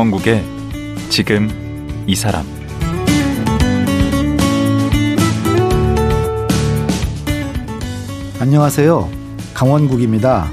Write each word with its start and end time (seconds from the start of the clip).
강원국의 0.00 0.42
지금 1.10 1.50
이 2.06 2.14
사람 2.14 2.46
안녕하세요. 8.38 9.10
강원국입니다. 9.52 10.50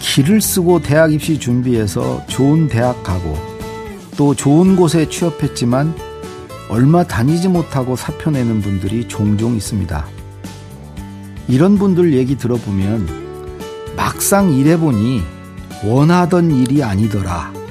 길을 0.00 0.40
쓰고 0.40 0.82
대학 0.82 1.12
입시 1.12 1.38
준비해서 1.38 2.26
좋은 2.26 2.66
대학 2.66 3.04
가고 3.04 3.38
또 4.16 4.34
좋은 4.34 4.74
곳에 4.74 5.08
취업했지만 5.08 5.94
얼마 6.68 7.04
다니지 7.04 7.46
못하고 7.46 7.94
사표 7.94 8.32
내는 8.32 8.60
분들이 8.60 9.06
종종 9.06 9.54
있습니다. 9.54 10.04
이런 11.46 11.78
분들 11.78 12.14
얘기 12.14 12.36
들어보면 12.36 13.94
막상 13.96 14.52
일해보니 14.52 15.22
원하던 15.84 16.50
일이 16.50 16.82
아니더라. 16.82 17.61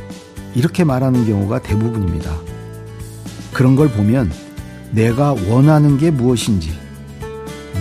이렇게 0.55 0.83
말하는 0.83 1.25
경우가 1.25 1.61
대부분입니다. 1.61 2.31
그런 3.53 3.75
걸 3.75 3.89
보면 3.89 4.31
내가 4.91 5.33
원하는 5.49 5.97
게 5.97 6.11
무엇인지, 6.11 6.71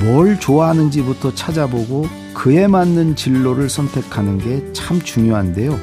뭘 0.04 0.38
좋아하는지부터 0.38 1.34
찾아보고 1.34 2.06
그에 2.34 2.66
맞는 2.66 3.16
진로를 3.16 3.68
선택하는 3.68 4.38
게 4.38 4.72
참 4.72 5.00
중요한데요. 5.00 5.78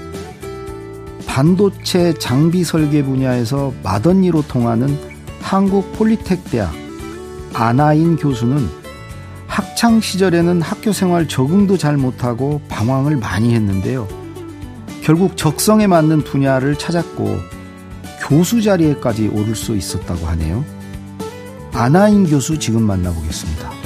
반도체 1.27 2.13
장비 2.15 2.63
설계 2.63 3.03
분야에서 3.03 3.73
마던니로 3.83 4.43
통하는 4.47 4.97
한국 5.39 5.93
폴리텍 5.93 6.45
대학 6.52 6.73
아나인 7.53 8.17
교수는 8.17 8.67
학창 9.47 10.02
시절에는 10.02 10.61
학교 10.61 10.91
생활 10.91 11.27
적응도 11.27 11.77
잘 11.77 11.95
못하고 11.95 12.59
방황을 12.67 13.17
많이 13.17 13.53
했는데요. 13.53 14.08
결국 15.08 15.38
적성에 15.38 15.88
맞는 15.88 16.25
분야를 16.25 16.77
찾았고 16.77 17.38
교수 18.27 18.61
자리에까지 18.61 19.30
오를 19.30 19.55
수 19.55 19.73
있었다고 19.73 20.25
하네요. 20.27 20.66
아나인 21.72 22.30
교수 22.30 22.59
지금 22.59 22.83
만나보겠습니다. 22.83 23.77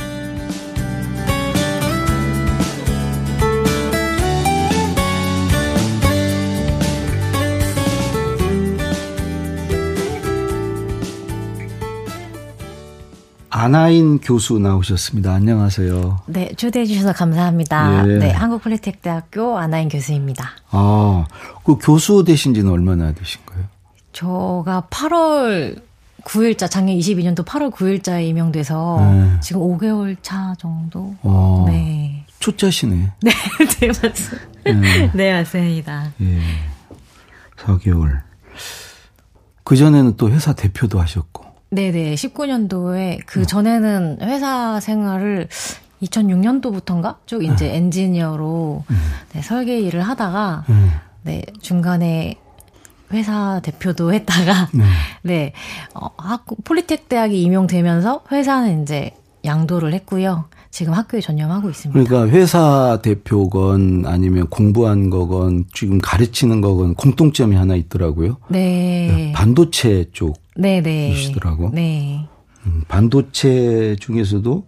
아나인 13.54 14.20
교수 14.20 14.60
나오셨습니다. 14.60 15.34
안녕하세요. 15.34 16.22
네, 16.28 16.54
초대해 16.56 16.86
주셔서 16.86 17.12
감사합니다. 17.12 18.08
예. 18.08 18.18
네, 18.18 18.32
한국폴리텍대학교 18.32 19.58
아나인 19.58 19.90
교수입니다. 19.90 20.52
아, 20.70 21.26
그 21.66 21.78
교수 21.78 22.24
되신 22.24 22.54
지는 22.54 22.72
얼마나 22.72 23.12
되신 23.12 23.42
거예요? 23.46 23.66
저가 24.14 24.88
8월 24.90 25.82
9일자, 26.24 26.70
작년 26.72 26.98
22년도 26.98 27.44
8월 27.46 27.72
9일자에 27.72 28.26
임용돼서 28.30 28.98
네. 29.02 29.40
지금 29.42 29.62
5개월 29.64 30.16
차 30.22 30.56
정도? 30.58 31.14
어, 31.22 31.66
네. 31.68 32.26
초짜시네. 32.40 33.12
네, 33.22 33.32
네, 33.82 33.88
맞습니다. 33.88 34.48
네. 34.64 35.12
네, 35.14 35.34
맞습니다. 35.34 36.14
예. 36.22 36.40
4개월. 37.58 38.22
그 39.66 39.76
전에는 39.76 40.16
또 40.16 40.30
회사 40.30 40.54
대표도 40.54 41.02
하셨고. 41.02 41.51
네네. 41.72 42.16
19년도에 42.16 43.22
그 43.26 43.42
어. 43.42 43.46
전에는 43.46 44.18
회사 44.22 44.80
생활을 44.82 45.48
2006년도부터인가 46.04 47.16
쭉 47.26 47.44
이제 47.44 47.68
네. 47.68 47.78
엔지니어로 47.78 48.84
음. 48.90 48.96
네, 49.34 49.42
설계 49.42 49.80
일을 49.80 50.02
하다가 50.02 50.66
음. 50.70 50.92
네 51.24 51.44
중간에 51.62 52.36
회사 53.14 53.62
대표도 53.64 54.14
했다가 54.14 54.70
네, 54.74 54.84
네 55.24 55.54
어, 55.94 56.10
학 56.18 56.46
폴리텍 56.64 57.08
대학이 57.08 57.42
임용되면서 57.42 58.24
회사는 58.32 58.84
이제 58.84 59.12
양도를 59.46 59.94
했고요. 59.94 60.46
지금 60.72 60.94
학교에 60.94 61.20
전념하고 61.20 61.70
있습니다. 61.70 62.04
그러니까 62.04 62.34
회사 62.34 63.00
대표건 63.02 64.06
아니면 64.06 64.48
공부한 64.48 65.10
거건 65.10 65.66
지금 65.74 66.00
가르치는 66.00 66.62
거건 66.62 66.96
공통점이 66.96 67.56
하나 67.56 67.76
있더라고요. 67.76 68.38
네. 68.48 69.12
네 69.14 69.32
반도체 69.34 70.06
쪽 70.14 70.38
네네. 70.62 71.14
네. 71.74 72.28
음, 72.66 72.84
반도체 72.88 73.96
중에서도 74.00 74.64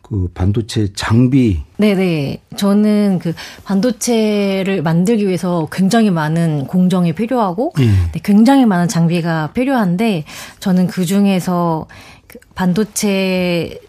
그 0.00 0.30
반도체 0.32 0.92
장비. 0.94 1.62
네네. 1.76 2.40
저는 2.56 3.18
그 3.20 3.34
반도체를 3.64 4.82
만들기 4.82 5.26
위해서 5.26 5.68
굉장히 5.70 6.10
많은 6.10 6.66
공정이 6.66 7.12
필요하고, 7.12 7.72
예. 7.80 7.86
네, 7.86 8.20
굉장히 8.22 8.64
많은 8.64 8.88
장비가 8.88 9.52
필요한데, 9.52 10.24
저는 10.60 10.86
그 10.86 11.04
중에서 11.04 11.86
그 12.28 12.38
반도체 12.54 13.80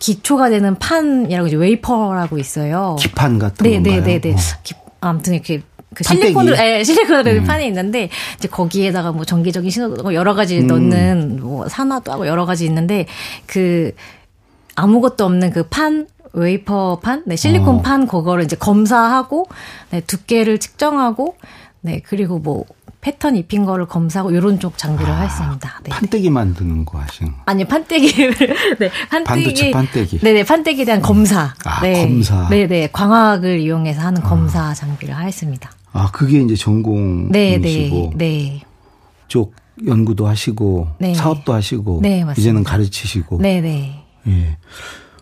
기초가 0.00 0.50
되는 0.50 0.74
판이라고 0.78 1.46
이제 1.46 1.56
웨이퍼라고 1.56 2.36
있어요. 2.38 2.96
기판 2.98 3.38
같은 3.38 3.62
네, 3.62 3.74
건가요? 3.76 4.02
네네네. 4.02 4.34
어. 4.34 4.36
아무튼 5.00 5.34
이렇게 5.34 5.62
그 5.94 6.04
실리콘으로, 6.04 6.56
예, 6.58 6.82
실리콘으로 6.84 7.30
음. 7.30 7.44
판이 7.44 7.66
있는데, 7.66 8.08
이제 8.36 8.48
거기에다가 8.48 9.12
뭐 9.12 9.24
전기적인 9.24 9.70
신호도 9.70 10.02
뭐 10.02 10.14
여러 10.14 10.34
가지 10.34 10.58
음. 10.58 10.66
넣는 10.66 11.40
뭐 11.40 11.68
산화도 11.68 12.12
하고 12.12 12.26
여러 12.26 12.44
가지 12.46 12.64
있는데, 12.66 13.06
그 13.46 13.92
아무것도 14.76 15.24
없는 15.24 15.50
그 15.52 15.64
판, 15.68 16.06
웨이퍼 16.32 17.00
판, 17.02 17.22
네, 17.26 17.36
실리콘 17.36 17.76
어. 17.76 17.82
판 17.82 18.06
그거를 18.06 18.44
이제 18.44 18.56
검사하고, 18.56 19.46
네, 19.90 20.00
두께를 20.00 20.58
측정하고, 20.58 21.36
네, 21.80 22.00
그리고 22.04 22.38
뭐 22.38 22.64
패턴 23.02 23.36
입힌 23.36 23.66
거를 23.66 23.84
검사하고 23.84 24.30
이런 24.30 24.58
쪽 24.58 24.78
장비를 24.78 25.12
아, 25.12 25.20
했습니다. 25.20 25.80
네. 25.84 25.90
판때기 25.90 26.30
만드는 26.30 26.86
거 26.86 26.98
하시는 26.98 27.30
아니 27.44 27.66
판때기를 27.66 28.34
네 28.80 28.90
판때기 29.10 29.44
반도체 29.44 29.70
판때기 29.72 30.18
네 30.20 30.32
네 30.32 30.42
판때기에 30.44 30.84
대한 30.86 31.02
검사 31.02 31.52
아 31.66 31.82
네. 31.82 32.00
검사 32.06 32.48
네 32.48 32.66
네 32.66 32.88
광학을 32.90 33.60
이용해서 33.60 34.00
하는 34.00 34.22
검사 34.22 34.68
아. 34.68 34.74
장비를 34.74 35.14
하였습니다. 35.14 35.70
아 35.94 36.10
그게 36.10 36.42
이제 36.42 36.54
전공이시고 36.56 37.32
네, 37.32 37.58
네, 37.58 38.10
네. 38.16 38.60
쪽 39.28 39.54
연구도 39.86 40.26
하시고 40.26 40.88
네. 40.98 41.14
사업도 41.14 41.52
하시고 41.54 42.00
네, 42.02 42.24
이제는 42.36 42.64
가르치시고 42.64 43.38
네네 43.38 43.60
네. 43.62 44.04
예. 44.28 44.58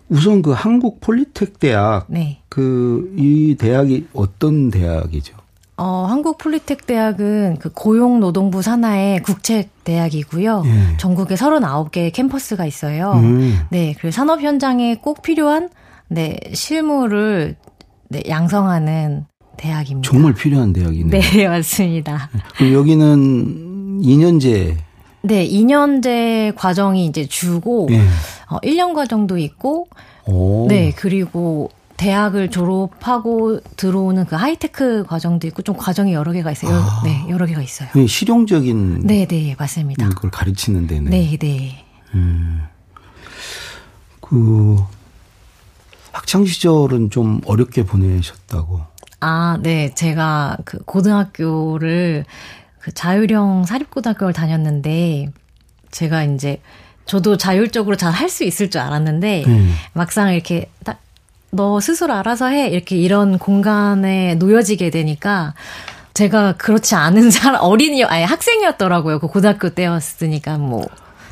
우선 0.09 0.43
그 0.43 0.51
한국 0.51 1.01
폴리텍 1.01 1.61
대학 1.61 2.07
네. 2.09 2.41
그 2.49 3.15
이 3.17 3.55
대학이 3.59 4.07
어떤 4.15 4.71
대학이죠? 4.71 5.37
어, 5.77 6.07
한국 6.09 6.39
폴리텍 6.39 6.87
대학은 6.87 7.57
그 7.59 7.71
고용노동부 7.73 8.63
산하의 8.63 9.23
국책 9.23 9.85
대학이고요. 9.85 10.63
예. 10.67 10.97
전국에 10.99 11.35
39개 11.35 12.13
캠퍼스가 12.13 12.67
있어요. 12.67 13.13
음. 13.15 13.59
네, 13.71 13.95
그리고 13.99 14.11
산업 14.11 14.41
현장에 14.43 14.97
꼭 14.97 15.23
필요한 15.23 15.71
네, 16.09 16.39
실무를 16.53 17.57
네, 18.09 18.23
양성하는 18.29 19.25
대학입니다. 19.63 20.11
정말 20.11 20.35
필요한 20.35 20.73
대학이네요. 20.73 21.09
네, 21.09 21.47
맞습니다. 21.49 22.29
그럼 22.57 22.73
여기는 22.73 24.01
2년제 24.03 24.77
네, 25.23 25.49
2년제 25.49 26.55
과정이 26.57 27.07
이제 27.07 27.27
주고 27.27 27.87
예. 27.93 28.01
어, 28.49 28.59
1년 28.59 28.93
과정도 28.93 29.39
있고 29.39 29.87
오. 30.27 30.67
네, 30.69 30.93
그리고 30.97 31.71
대학을 31.97 32.51
졸업하고 32.51 33.61
들어오는 33.77 34.25
그 34.27 34.35
하이테크 34.35 35.05
과정도 35.07 35.47
있고 35.47 35.63
좀 35.63 35.77
과정이 35.77 36.13
여러 36.13 36.33
개가 36.33 36.51
있어요. 36.51 36.75
아. 36.75 37.03
네, 37.05 37.25
여러 37.29 37.47
개가 37.47 37.63
있어요. 37.63 37.89
네, 37.95 38.09
실용적인 38.09 39.07
네, 39.07 39.27
네, 39.27 39.55
맞습니다. 39.57 40.09
걸 40.09 40.31
가르치는 40.33 40.89
데는 40.89 41.11
네, 41.13 41.37
네. 41.39 41.85
음. 42.15 42.63
그 44.21 44.83
학창 46.11 46.45
시절은 46.45 47.11
좀 47.11 47.41
어렵게 47.47 47.85
보내셨다고. 47.85 48.92
아, 49.23 49.59
네. 49.63 49.95
제가 49.95 50.59
그 50.65 50.79
고등학교를 50.85 52.25
그 52.81 52.93
자율형 52.93 53.65
사립고등학교를 53.65 54.33
다녔는데 54.33 55.29
제가 55.91 56.25
이제 56.25 56.61
저도 57.05 57.37
자율적으로 57.37 57.97
잘 57.97 58.13
할 58.13 58.29
수 58.29 58.45
있을 58.45 58.71
줄 58.71 58.81
알았는데 58.81 59.45
음. 59.47 59.75
막상 59.95 60.33
이렇게 60.33 60.71
딱 60.85 61.03
너 61.55 61.81
스스로 61.81 62.15
알아서 62.15 62.47
해. 62.47 62.69
이렇게 62.69 62.97
이런 62.97 63.39
공간에 63.39 64.35
놓여지게 64.37 64.89
되니까 64.89 65.53
제가 66.15 66.55
그렇지 66.55 66.95
않은 66.95 67.31
사람, 67.31 67.61
어린이, 67.63 68.03
아니 68.05 68.25
학생이었더라고요. 68.25 69.19
그 69.19 69.29
고등학교 69.29 69.69
때였으니까 69.69 70.57
뭐. 70.57 70.87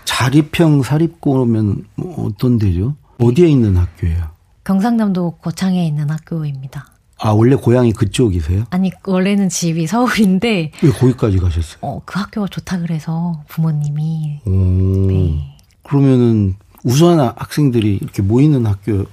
자립형 0.04 0.82
사립고면 0.82 1.84
뭐 1.94 2.26
어떤 2.26 2.58
데죠? 2.58 2.96
어디에 3.18 3.48
있는 3.48 3.76
학교예요? 3.78 4.28
경상남도 4.64 5.38
거창에 5.42 5.86
있는 5.86 6.10
학교입니다. 6.10 6.86
아, 7.22 7.32
원래 7.32 7.54
고향이 7.54 7.92
그쪽이세요? 7.92 8.64
아니, 8.70 8.90
원래는 9.04 9.50
집이 9.50 9.86
서울인데. 9.86 10.72
왜 10.82 10.90
거기까지 10.90 11.38
가셨어요? 11.38 11.78
어, 11.82 12.02
그 12.06 12.18
학교가 12.18 12.48
좋다 12.48 12.78
그래서 12.80 13.42
부모님이. 13.48 14.40
오. 14.46 14.50
네. 14.50 15.56
그러면은 15.82 16.56
우수한 16.82 17.20
학생들이 17.36 17.98
이렇게 18.00 18.22
모이는 18.22 18.64
학교 18.64 19.04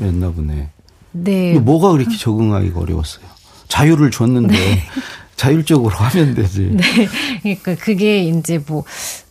였나 0.00 0.30
보네. 0.32 0.68
네. 1.12 1.58
뭐가 1.58 1.92
그렇게 1.92 2.14
적응하기가 2.14 2.78
어려웠어요? 2.78 3.24
자유를 3.68 4.10
줬는데 4.10 4.52
네. 4.52 4.82
자율적으로 5.36 5.94
하면 5.94 6.34
되지. 6.34 6.70
네. 6.72 6.82
그러니까 7.40 7.74
그게 7.76 8.22
이제 8.24 8.62
뭐, 8.66 8.84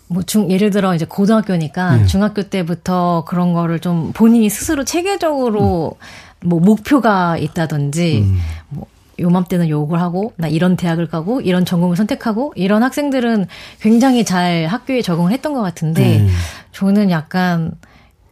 뭐 0.08 0.24
중, 0.24 0.50
예를 0.50 0.72
들어 0.72 0.96
이제 0.96 1.06
고등학교니까 1.06 1.98
네. 1.98 2.06
중학교 2.08 2.42
때부터 2.42 3.24
그런 3.28 3.54
거를 3.54 3.80
좀 3.80 4.14
본인이 4.14 4.50
스스로 4.50 4.84
체계적으로 4.84 5.96
음. 6.00 6.35
뭐 6.46 6.60
목표가 6.60 7.38
있다든지 7.38 8.20
음. 8.20 8.40
뭐 8.70 8.88
요맘때는 9.20 9.70
요걸 9.70 10.00
하고 10.00 10.34
나 10.38 10.48
이런 10.48 10.76
대학을 10.76 11.08
가고 11.08 11.42
이런 11.42 11.66
전공을 11.66 11.96
선택하고 11.96 12.54
이런 12.56 12.84
학생들은 12.84 13.48
굉장히 13.80 14.26
잘 14.26 14.66
학교에 14.66 15.02
적응을 15.02 15.32
했던 15.32 15.54
것 15.54 15.62
같은데 15.62 16.20
음. 16.20 16.30
저는 16.72 17.12
약간 17.12 17.72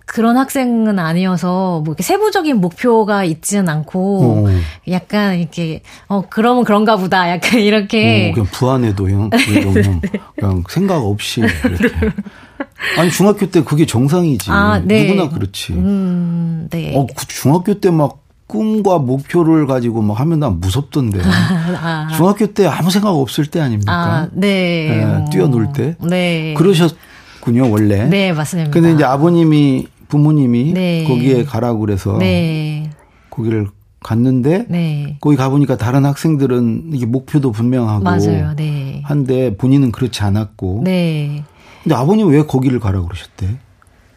그런 0.05 0.37
학생은 0.37 0.99
아니어서 0.99 1.81
뭐 1.85 1.93
이렇게 1.93 2.03
세부적인 2.03 2.57
목표가 2.57 3.23
있지는 3.23 3.69
않고 3.69 4.45
어. 4.47 4.91
약간 4.91 5.39
이렇게 5.39 5.81
어 6.07 6.23
그러면 6.29 6.65
그런가 6.65 6.97
보다 6.97 7.29
약간 7.29 7.59
이렇게 7.61 8.31
어, 8.31 8.33
그냥 8.33 8.47
부안해도 8.51 9.09
형 9.09 9.29
그냥, 9.73 10.01
네. 10.01 10.11
그냥 10.35 10.63
생각 10.69 10.97
없이 10.97 11.41
이렇게 11.41 12.11
아니 12.97 13.09
중학교 13.11 13.49
때 13.49 13.63
그게 13.63 13.85
정상이지 13.85 14.51
아, 14.51 14.79
네. 14.83 15.07
누구나 15.07 15.29
그렇지 15.29 15.73
음, 15.73 16.67
네. 16.69 16.93
어 16.95 17.05
그 17.15 17.27
중학교 17.27 17.79
때 17.79 17.89
막 17.91 18.19
꿈과 18.45 18.99
목표를 18.99 19.65
가지고 19.65 20.01
막 20.03 20.19
하면 20.19 20.39
난 20.39 20.59
무섭던데 20.59 21.21
아. 21.25 22.07
중학교 22.15 22.45
때 22.47 22.67
아무 22.67 22.91
생각 22.91 23.09
없을 23.11 23.47
때 23.47 23.59
아닙니까? 23.59 23.91
아, 23.91 24.27
네. 24.33 24.89
네 25.19 25.25
뛰어놀 25.31 25.71
때. 25.73 25.95
네. 26.01 26.53
그러셨군요 26.55 27.71
원래. 27.71 28.05
네 28.07 28.31
맞습니다. 28.33 28.69
근데 28.69 28.91
이제 28.91 29.03
아버님이 29.05 29.87
부모님이 30.07 30.73
네. 30.73 31.03
거기에 31.07 31.45
가라고 31.45 31.79
그래서 31.79 32.17
네. 32.19 32.91
거기를 33.31 33.67
갔는데 34.01 34.65
네. 34.69 35.17
거기 35.21 35.35
가보니까 35.37 35.77
다른 35.77 36.05
학생들은 36.05 36.91
이게 36.93 37.05
목표도 37.07 37.51
분명하고 37.53 38.03
맞아요. 38.03 38.53
네. 38.55 39.01
한데 39.05 39.55
본인은 39.57 39.91
그렇지 39.91 40.21
않았고. 40.21 40.81
네. 40.83 41.43
근데 41.83 41.95
아버님 41.95 42.29
왜 42.29 42.45
거기를 42.45 42.79
가라고 42.79 43.07
그러셨대? 43.07 43.57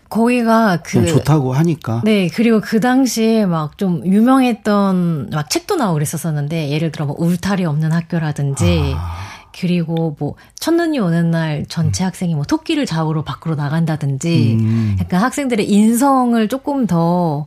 거기가 0.09 0.79
그 0.85 1.05
좋다고 1.05 1.53
하니까. 1.53 2.01
네, 2.05 2.29
그리고 2.29 2.61
그 2.61 2.81
당시에 2.81 3.45
막 3.45 3.77
좀 3.77 4.07
유명했던 4.07 5.31
막 5.33 5.51
책도 5.51 5.77
나오고 5.77 5.95
그랬었었는데 5.95 6.71
예를 6.71 6.93
들어 6.93 7.07
뭐 7.07 7.17
울타리 7.19 7.65
없는 7.65 7.93
학교라든지 7.93 8.95
아. 8.97 9.17
그리고 9.59 10.17
뭐 10.19 10.35
첫눈이 10.61 10.99
오는 10.99 11.31
날 11.31 11.67
전체 11.69 12.05
음. 12.05 12.07
학생이 12.07 12.35
뭐 12.35 12.45
토끼를 12.45 12.87
잡으러 12.87 13.23
밖으로 13.23 13.55
나간다든지 13.55 14.57
음. 14.61 14.97
약간 15.01 15.21
학생들의 15.23 15.69
인성을 15.69 16.49
조금 16.49 16.87
더 16.87 17.47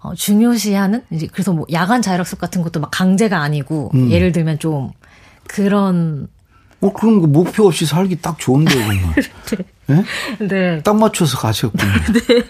어, 0.00 0.14
중요시하는 0.14 1.02
이제 1.10 1.26
그래서 1.32 1.52
뭐 1.52 1.64
야간 1.72 2.02
자율학습 2.02 2.38
같은 2.38 2.62
것도 2.62 2.80
막 2.80 2.90
강제가 2.90 3.40
아니고 3.40 3.90
음. 3.94 4.10
예를 4.10 4.32
들면 4.32 4.58
좀 4.58 4.90
그런 5.46 6.28
어 6.84 6.92
그럼 6.92 7.20
그 7.22 7.26
목표 7.26 7.66
없이 7.66 7.86
살기 7.86 8.16
딱 8.20 8.38
좋은데 8.38 8.72
정말. 8.74 8.98
네. 9.86 10.04
네? 10.38 10.46
네. 10.46 10.82
딱 10.82 10.96
맞춰서 10.96 11.38
가셨군요. 11.38 11.82
네. 12.28 12.44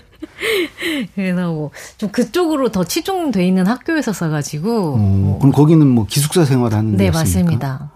그래서 1.14 1.52
뭐 1.52 1.70
좀 1.96 2.10
그쪽으로 2.10 2.70
더 2.70 2.84
치중돼 2.84 3.46
있는 3.46 3.66
학교에서 3.66 4.12
가지고 4.30 4.96
어, 4.98 5.38
그럼 5.40 5.52
거기는 5.52 5.86
뭐 5.86 6.06
기숙사 6.06 6.44
생활 6.44 6.74
하는 6.74 6.96
네, 6.96 7.10
맞습니다. 7.10 7.90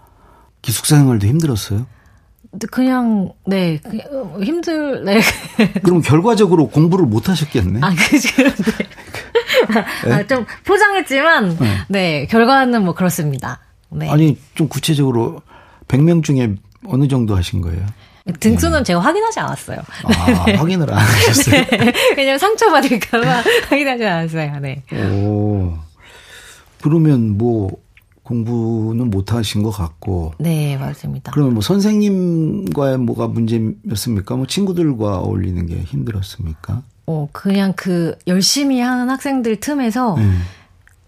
기숙사 0.61 0.97
생활도 0.97 1.27
힘들었어요? 1.27 1.85
그냥 2.71 3.31
네 3.45 3.77
그, 3.77 4.43
힘들 4.43 5.05
네. 5.05 5.21
그럼 5.83 6.01
결과적으로 6.01 6.67
공부를 6.69 7.05
못 7.05 7.29
하셨겠네. 7.29 7.79
아 7.83 7.93
그죠. 7.93 8.29
네. 10.05 10.11
아, 10.13 10.25
좀 10.25 10.45
포장했지만 10.65 11.57
네. 11.59 11.77
네. 11.89 12.25
결과는 12.27 12.83
뭐 12.83 12.93
그렇습니다. 12.95 13.59
네. 13.89 14.09
아니 14.09 14.37
좀 14.55 14.67
구체적으로 14.67 15.41
100명 15.89 16.23
중에 16.23 16.55
어느 16.85 17.07
정도 17.09 17.35
하신 17.35 17.61
거예요? 17.61 17.85
등수는 18.39 18.79
네. 18.79 18.83
제가 18.83 18.99
확인하지 18.99 19.39
않았어요. 19.39 19.77
아, 20.03 20.45
네. 20.45 20.55
확인을 20.55 20.91
안 20.93 20.99
하셨어요? 20.99 21.65
네. 21.65 21.93
그냥 22.15 22.37
상처받을까봐 22.37 23.43
확인하지 23.69 24.05
않았어요. 24.05 24.59
네. 24.59 24.83
오. 24.93 25.73
그러면 26.81 27.37
뭐 27.37 27.69
공부는 28.23 29.09
못 29.09 29.33
하신 29.33 29.63
것 29.63 29.71
같고. 29.71 30.33
네, 30.37 30.77
맞습니다. 30.77 31.31
그러면 31.31 31.55
뭐 31.55 31.61
선생님과의 31.63 32.99
뭐가 32.99 33.27
문제였습니까? 33.27 34.35
뭐 34.35 34.45
친구들과 34.45 35.17
어울리는 35.19 35.65
게 35.65 35.77
힘들었습니까? 35.81 36.83
어, 37.07 37.27
그냥 37.31 37.73
그 37.75 38.15
열심히 38.27 38.79
하는 38.79 39.09
학생들 39.09 39.59
틈에서 39.59 40.15
네. 40.17 40.29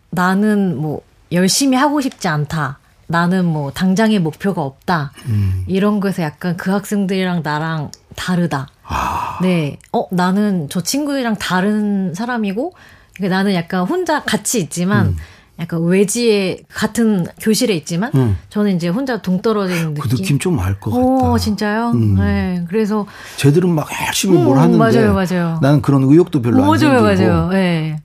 나는 0.10 0.76
뭐 0.78 1.04
열심히 1.32 1.78
하고 1.78 2.02
싶지 2.02 2.28
않다. 2.28 2.80
나는 3.12 3.46
뭐 3.46 3.72
당장의 3.72 4.20
목표가 4.20 4.62
없다. 4.64 5.12
음. 5.28 5.64
이런 5.68 6.00
거에서 6.00 6.24
약간 6.24 6.58
그 6.58 6.72
학생들이랑 6.72 7.42
나랑 7.44 7.92
다르다. 8.16 8.68
아. 8.86 9.38
네. 9.42 9.78
어, 9.94 10.06
나는 10.12 10.68
저 10.70 10.82
친구들이랑 10.82 11.36
다른 11.38 12.14
사람이고, 12.14 12.74
그러니까 13.16 13.38
나는 13.38 13.54
약간 13.54 13.82
혼자 13.86 14.24
같이 14.24 14.60
있지만, 14.60 15.08
음. 15.08 15.18
약간 15.60 15.84
외지에 15.84 16.58
같은 16.74 17.28
교실에 17.40 17.76
있지만 17.76 18.10
음. 18.16 18.36
저는 18.50 18.76
이제 18.78 18.88
혼자 18.88 19.22
동떨어진 19.22 19.94
느낌. 19.94 20.02
그 20.02 20.10
느낌 20.10 20.40
좀 20.40 20.60
알 20.60 20.80
것 20.80 20.90
같다. 20.90 21.04
오, 21.04 21.38
진짜요? 21.38 21.92
음. 21.92 22.16
네. 22.16 22.66
그래서 22.68 23.06
쟤들은 23.38 23.70
막 23.70 23.88
열심히 24.08 24.40
뭘 24.40 24.58
음, 24.58 24.62
하는데 24.64 24.78
맞아요, 24.78 25.14
맞아요. 25.14 25.60
나는 25.62 25.84
그런 25.84 26.04
의욕도 26.04 26.42
별로 26.42 26.58
오, 26.58 26.62
안 26.62 26.68
맞아요, 26.80 26.80
생기고. 27.06 27.32
맞아요. 27.32 27.50
네. 27.50 28.02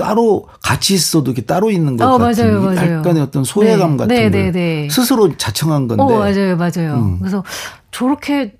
따로 0.00 0.46
같이 0.62 0.94
있어도 0.94 1.30
이렇게 1.30 1.42
따로 1.42 1.70
있는 1.70 1.96
것 1.96 2.04
어, 2.06 2.18
같은 2.18 2.44
맞아요, 2.46 2.62
맞아요. 2.62 2.98
약간의 2.98 3.22
어떤 3.22 3.44
소외감 3.44 3.92
네. 3.92 3.96
같은 3.98 4.14
네, 4.16 4.30
네, 4.30 4.50
네. 4.52 4.88
스스로 4.90 5.36
자청한 5.36 5.88
건데. 5.88 6.02
어, 6.02 6.06
맞아요, 6.18 6.56
맞아요. 6.56 6.94
음. 6.96 7.18
그래서 7.18 7.44
저렇게 7.90 8.54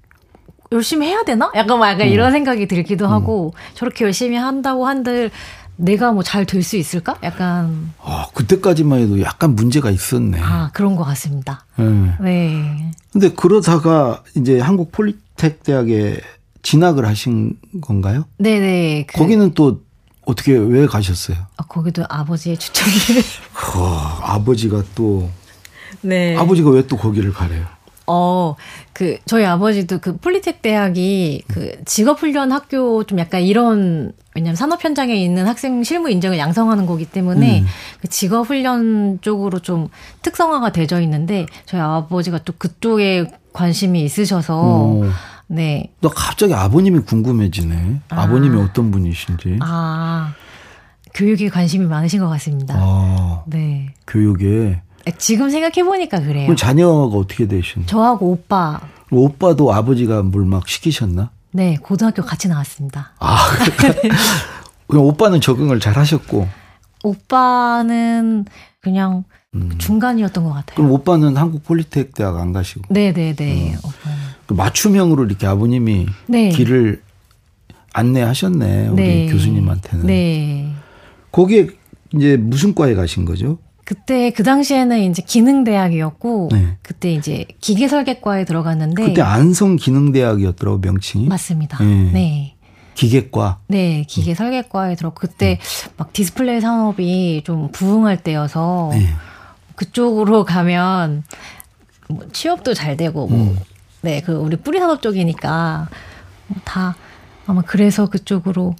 열심히 0.73 1.09
해야 1.09 1.25
되나? 1.25 1.51
약간 1.57 1.79
막 1.79 1.89
약간 1.91 2.07
음. 2.07 2.13
이런 2.13 2.31
생각이 2.33 2.69
들기도 2.69 3.07
하고 3.09 3.53
저렇게 3.75 4.05
열심히 4.05 4.37
한다고 4.37 4.87
한들 4.87 5.31
내가 5.77 6.13
뭐 6.13 6.23
잘 6.23 6.44
될 6.44 6.63
수 6.63 6.77
있을까? 6.77 7.17
약간. 7.23 7.93
아, 8.03 8.27
그때까지만 8.35 8.99
해도 9.01 9.20
약간 9.23 9.55
문제가 9.56 9.91
있었네. 9.91 10.39
아, 10.41 10.70
그런 10.75 10.94
것 10.94 11.05
같습니다. 11.05 11.65
네. 11.77 12.13
네. 12.20 12.91
근데 13.13 13.31
그러다가 13.32 14.23
이제 14.37 14.61
한국 14.61 14.93
폴리텍 14.93 15.63
대학에 15.63 16.20
진학을 16.63 17.06
하신 17.06 17.55
건가요? 17.81 18.25
네네. 18.37 19.06
그... 19.09 19.19
거기는 19.19 19.53
또 19.55 19.81
어떻게 20.27 20.53
왜 20.56 20.86
가셨어요? 20.86 21.36
아, 21.56 21.62
거기도 21.65 22.05
아버지의 22.08 22.56
추천이. 22.58 22.93
그, 23.53 23.79
아버지가 24.22 24.82
또. 24.94 25.29
네. 26.03 26.36
아버지가 26.36 26.70
왜 26.70 26.82
또 26.86 26.96
거기를 26.96 27.32
가래요? 27.32 27.65
어, 28.06 28.56
그, 28.93 29.19
저희 29.27 29.44
아버지도 29.44 29.98
그 30.00 30.17
폴리텍 30.17 30.62
대학이 30.62 31.44
그 31.48 31.72
직업훈련 31.84 32.50
학교 32.50 33.05
좀 33.05 33.19
약간 33.20 33.43
이런, 33.43 34.12
왜냐면 34.34 34.56
산업 34.56 34.82
현장에 34.84 35.15
있는 35.15 35.46
학생 35.46 35.82
실무 35.84 36.10
인정을 36.10 36.36
양성하는 36.39 36.86
거기 36.86 37.05
때문에 37.06 37.60
음. 37.60 37.67
그 38.00 38.08
직업훈련 38.08 39.19
쪽으로 39.20 39.60
좀 39.60 39.89
특성화가 40.22 40.72
되어 40.72 41.00
있는데 41.00 41.46
저희 41.67 41.81
아버지가 41.81 42.39
또 42.44 42.53
그쪽에 42.58 43.27
관심이 43.53 44.03
있으셔서 44.05 44.60
오. 44.60 45.05
네. 45.53 45.91
나 46.01 46.09
갑자기 46.15 46.55
아버님이 46.55 47.01
궁금해지네. 47.01 48.01
아. 48.11 48.29
버님이 48.29 48.61
어떤 48.63 48.91
분이신지. 48.93 49.59
아. 49.61 50.33
교육에 51.13 51.49
관심이 51.49 51.87
많으신 51.87 52.21
것 52.21 52.29
같습니다. 52.29 52.75
아. 52.79 53.43
네. 53.47 53.89
교육에. 54.07 54.81
지금 55.19 55.51
생각해 55.51 55.83
보니까 55.85 56.21
그래요. 56.21 56.45
그럼 56.47 56.57
자녀가 56.57 57.17
어떻게 57.17 57.49
되신? 57.49 57.87
저하고 57.87 58.31
오빠. 58.31 58.81
오빠도 59.11 59.73
아버지가 59.75 60.23
뭘 60.23 60.45
막 60.45 60.69
시키셨나? 60.69 61.31
네, 61.53 61.77
고등학교 61.83 62.23
같이 62.23 62.47
나왔습니다. 62.47 63.11
아, 63.19 63.37
그러니까 63.77 64.09
오빠는 65.09 65.41
적응을 65.41 65.81
잘 65.81 65.97
하셨고. 65.99 66.47
오빠는 67.03 68.45
그냥 68.81 69.25
음. 69.55 69.73
중간이었던 69.79 70.45
것 70.45 70.51
같아요. 70.51 70.77
그럼 70.77 70.93
오빠는 70.93 71.37
한국 71.37 71.65
폴리텍 71.65 72.15
대학 72.15 72.37
안 72.37 72.53
가시고? 72.53 72.83
네네네. 72.95 73.35
네, 73.35 73.75
음. 73.75 73.81
그 74.51 74.55
맞춤형으로 74.55 75.27
이렇게 75.27 75.47
아버님이 75.47 76.07
네. 76.27 76.49
길을 76.49 77.03
안내하셨네 77.93 78.89
우리 78.89 79.03
네. 79.03 79.27
교수님한테는. 79.27 80.07
네. 80.07 80.73
거기에 81.31 81.69
이제 82.17 82.37
무슨 82.37 82.75
과에 82.75 82.95
가신 82.95 83.25
거죠? 83.25 83.59
그때 83.85 84.33
그 84.33 84.43
당시에는 84.43 85.09
이제 85.09 85.23
기능대학이었고 85.25 86.49
네. 86.51 86.77
그때 86.83 87.13
이제 87.13 87.45
기계설계과에 87.61 88.45
들어갔는데 88.45 89.05
그때 89.05 89.23
안성 89.23 89.77
기능대학이었더라고 89.77 90.79
명칭이 90.79 91.29
맞습니다. 91.29 91.79
네. 91.85 92.11
네. 92.13 92.55
기계과. 92.95 93.61
네, 93.69 94.05
기계설계과에 94.09 94.97
들어 94.97 95.15
그때 95.15 95.61
음. 95.61 95.93
막 95.97 96.13
디스플레이 96.13 96.61
산업이 96.61 97.43
좀 97.45 97.71
부흥할 97.71 98.25
때여서 98.25 98.91
네. 98.95 99.07
그쪽으로 99.77 100.45
가면 100.45 101.23
뭐 102.09 102.27
취업도 102.33 102.75
잘 102.75 102.97
되고 102.97 103.29
뭐 103.29 103.39
음. 103.39 103.57
네, 104.03 104.21
그 104.23 104.33
우리 104.33 104.57
뿌리 104.57 104.79
산업 104.79 105.03
쪽이니까 105.03 105.89
다 106.65 106.97
아마 107.47 107.63
그래서 107.63 108.07
그쪽으로 108.09 108.75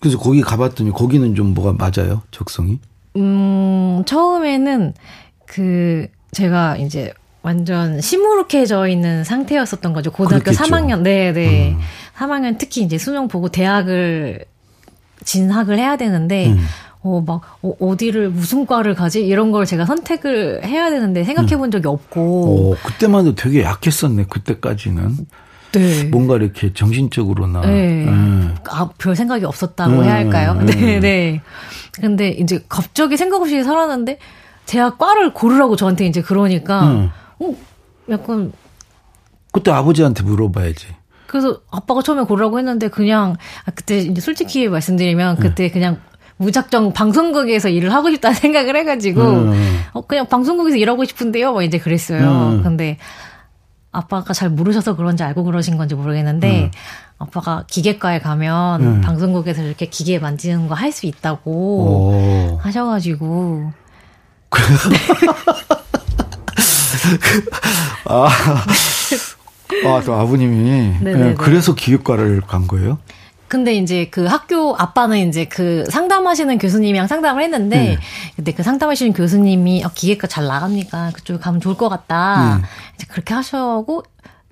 그래서 0.00 0.18
거기 0.18 0.40
가봤더니 0.40 0.90
거기는 0.90 1.34
좀 1.34 1.54
뭐가 1.54 1.72
맞아요 1.72 2.22
적성이? 2.30 2.78
음, 3.16 4.02
처음에는 4.06 4.94
그 5.46 6.08
제가 6.32 6.76
이제 6.76 7.12
완전 7.42 8.00
시무룩해져 8.00 8.88
있는 8.88 9.22
상태였었던 9.22 9.92
거죠. 9.92 10.10
고등학교 10.10 10.50
그렇겠죠. 10.50 10.64
3학년, 10.64 11.02
네, 11.02 11.32
네. 11.32 11.70
음. 11.70 11.80
3학년 12.16 12.58
특히 12.58 12.82
이제 12.82 12.98
수능 12.98 13.28
보고 13.28 13.48
대학을 13.48 14.44
진학을 15.24 15.78
해야 15.78 15.96
되는데, 15.96 16.48
음. 16.48 16.58
어, 17.06 17.22
막, 17.24 17.58
어, 17.62 17.96
디를 17.96 18.30
무슨 18.30 18.66
과를 18.66 18.94
가지? 18.94 19.24
이런 19.24 19.52
걸 19.52 19.64
제가 19.64 19.86
선택을 19.86 20.64
해야 20.64 20.90
되는데 20.90 21.22
생각해 21.22 21.56
본 21.56 21.70
적이 21.70 21.86
없고. 21.86 22.72
어, 22.72 22.76
그때만 22.84 23.20
해도 23.20 23.34
되게 23.36 23.62
약했었네, 23.62 24.26
그때까지는. 24.28 25.16
네. 25.72 26.04
뭔가 26.04 26.36
이렇게 26.36 26.72
정신적으로나. 26.72 27.60
네. 27.60 28.06
네. 28.06 28.54
아, 28.68 28.90
별 28.98 29.14
생각이 29.14 29.44
없었다고 29.44 30.02
해야 30.02 30.14
할까요? 30.14 30.54
네. 30.66 30.74
네, 30.74 31.00
네. 31.00 31.42
근데 31.92 32.30
이제 32.30 32.64
갑자기 32.68 33.16
생각 33.16 33.40
없이 33.40 33.62
살았는데, 33.62 34.18
대학 34.66 34.98
과를 34.98 35.32
고르라고 35.32 35.76
저한테 35.76 36.06
이제 36.06 36.22
그러니까, 36.22 36.86
음. 36.86 37.10
어, 37.38 37.54
약간. 38.10 38.52
그때 39.52 39.70
아버지한테 39.70 40.24
물어봐야지. 40.24 40.88
그래서 41.26 41.60
아빠가 41.70 42.02
처음에 42.02 42.22
고르라고 42.22 42.58
했는데 42.58 42.88
그냥 42.88 43.36
아, 43.64 43.70
그때 43.74 43.98
이제 43.98 44.20
솔직히 44.20 44.68
말씀드리면 44.68 45.36
그때 45.36 45.70
그냥 45.70 45.98
무작정 46.38 46.92
방송국에서 46.92 47.68
일을 47.68 47.92
하고 47.94 48.10
싶다는 48.10 48.34
생각을 48.36 48.76
해가지고 48.76 49.22
음. 49.22 49.80
어, 49.92 50.00
그냥 50.02 50.26
방송국에서 50.26 50.76
일하고 50.76 51.04
싶은데요, 51.04 51.52
뭐 51.52 51.62
이제 51.62 51.78
그랬어요. 51.78 52.56
음. 52.56 52.62
근데 52.62 52.98
아빠가 53.92 54.34
잘 54.34 54.50
모르셔서 54.50 54.96
그런지 54.96 55.22
알고 55.22 55.44
그러신 55.44 55.78
건지 55.78 55.94
모르겠는데 55.94 56.64
음. 56.64 56.70
아빠가 57.18 57.64
기계과에 57.66 58.18
가면 58.20 58.82
음. 58.82 59.00
방송국에서 59.00 59.62
이렇게 59.62 59.86
기계 59.86 60.18
만지는 60.18 60.68
거 60.68 60.74
할 60.74 60.92
수 60.92 61.06
있다고 61.06 61.50
오. 61.50 62.58
하셔가지고. 62.62 63.72
아, 68.08 68.28
아, 69.84 70.02
또 70.04 70.14
아버님이. 70.14 70.96
네, 71.00 71.34
그래서 71.34 71.74
기계과를 71.74 72.42
간 72.42 72.66
거예요? 72.66 72.98
근데 73.48 73.74
이제 73.76 74.08
그 74.10 74.26
학교 74.26 74.74
아빠는 74.76 75.28
이제 75.28 75.44
그 75.44 75.84
상담하시는 75.90 76.58
교수님이랑 76.58 77.06
상담을 77.06 77.42
했는데 77.42 77.76
네. 77.78 77.98
근데 78.34 78.52
그 78.52 78.62
상담하시는 78.62 79.12
교수님이 79.12 79.84
어, 79.84 79.90
기계과 79.94 80.26
잘 80.26 80.46
나갑니까? 80.46 81.12
그쪽 81.14 81.40
가면 81.40 81.60
좋을 81.60 81.76
것 81.76 81.88
같다. 81.88 82.58
네. 82.58 82.64
이제 82.96 83.06
그렇게 83.08 83.34
하셔고 83.34 84.02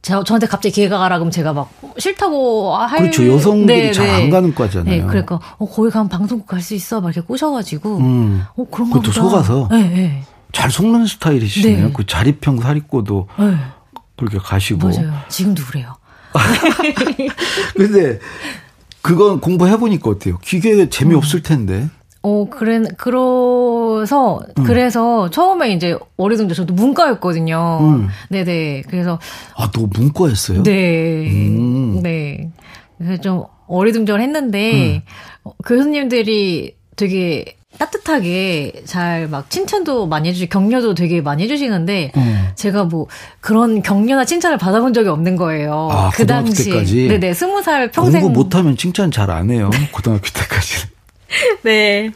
저, 0.02 0.22
저한테 0.22 0.46
갑자기 0.46 0.74
기계가 0.74 0.98
가라 0.98 1.16
그러면 1.16 1.30
제가 1.32 1.52
막 1.54 1.70
싫다고 1.98 2.74
할 2.76 3.00
그렇죠 3.00 3.26
여성들이 3.26 3.80
네, 3.86 3.92
잘안 3.92 4.24
네. 4.24 4.30
가는 4.30 4.54
과잖아요. 4.54 4.84
네, 4.84 5.02
그러니까 5.02 5.40
어 5.58 5.66
거기 5.66 5.90
가면 5.90 6.08
방송국 6.08 6.46
갈 6.46 6.60
수 6.60 6.74
있어 6.74 7.00
막 7.00 7.08
이렇게 7.08 7.26
꼬셔가지고 7.26 7.96
음. 7.98 8.44
어 8.56 8.64
그런가 8.70 8.96
보다. 9.00 9.10
속아서 9.12 9.68
네, 9.70 9.78
네. 9.88 10.22
잘 10.52 10.70
속는 10.70 11.06
스타일이시네요. 11.06 11.86
네. 11.86 11.92
그 11.94 12.06
자립형 12.06 12.60
사립고도 12.60 13.28
네. 13.38 13.56
그렇게 14.16 14.38
가시고 14.38 14.86
맞아요. 14.88 15.12
지금도 15.28 15.64
그래요. 15.64 15.96
근데 17.76 18.18
그건 19.04 19.38
공부해보니까 19.38 20.08
어때요? 20.08 20.38
기계 20.38 20.88
재미없을 20.88 21.40
음. 21.40 21.42
텐데. 21.42 21.88
어, 22.22 22.48
그래, 22.48 22.82
그래서, 22.96 24.40
음. 24.56 24.64
그래서 24.64 25.28
처음에 25.28 25.74
이제 25.74 25.94
어리둥절 26.16 26.56
저도 26.56 26.72
문과였거든요. 26.72 27.78
음. 27.82 28.08
네네. 28.30 28.84
그래서. 28.88 29.18
아, 29.58 29.70
너 29.70 29.86
문과였어요? 29.92 30.62
네. 30.62 31.26
음. 31.28 32.00
네. 32.02 32.50
그래서 32.96 33.20
좀 33.20 33.44
어리둥절 33.66 34.22
했는데, 34.22 35.02
음. 35.44 35.50
교수님들이 35.66 36.74
되게 36.96 37.56
따뜻하게 37.78 38.82
잘 38.84 39.28
막 39.28 39.50
칭찬도 39.50 40.06
많이 40.06 40.28
해주시, 40.28 40.48
격려도 40.48 40.94
되게 40.94 41.20
많이 41.20 41.42
해주시는데, 41.44 42.12
음. 42.16 42.48
제가 42.54 42.84
뭐 42.84 43.06
그런 43.40 43.82
격려나 43.82 44.24
칭찬을 44.24 44.58
받아본 44.58 44.92
적이 44.94 45.08
없는 45.10 45.36
거예요. 45.36 45.88
아, 45.90 46.10
그 46.14 46.26
당시. 46.26 46.64
때까지? 46.70 47.08
네네, 47.08 47.34
스무 47.34 47.62
살 47.62 47.90
평생. 47.90 48.20
공부 48.22 48.40
못하면 48.44 48.76
칭찬 48.76 49.10
잘 49.10 49.30
안 49.30 49.50
해요. 49.50 49.70
고등학교 49.92 50.22
때까지. 50.28 50.86
네. 51.64 52.10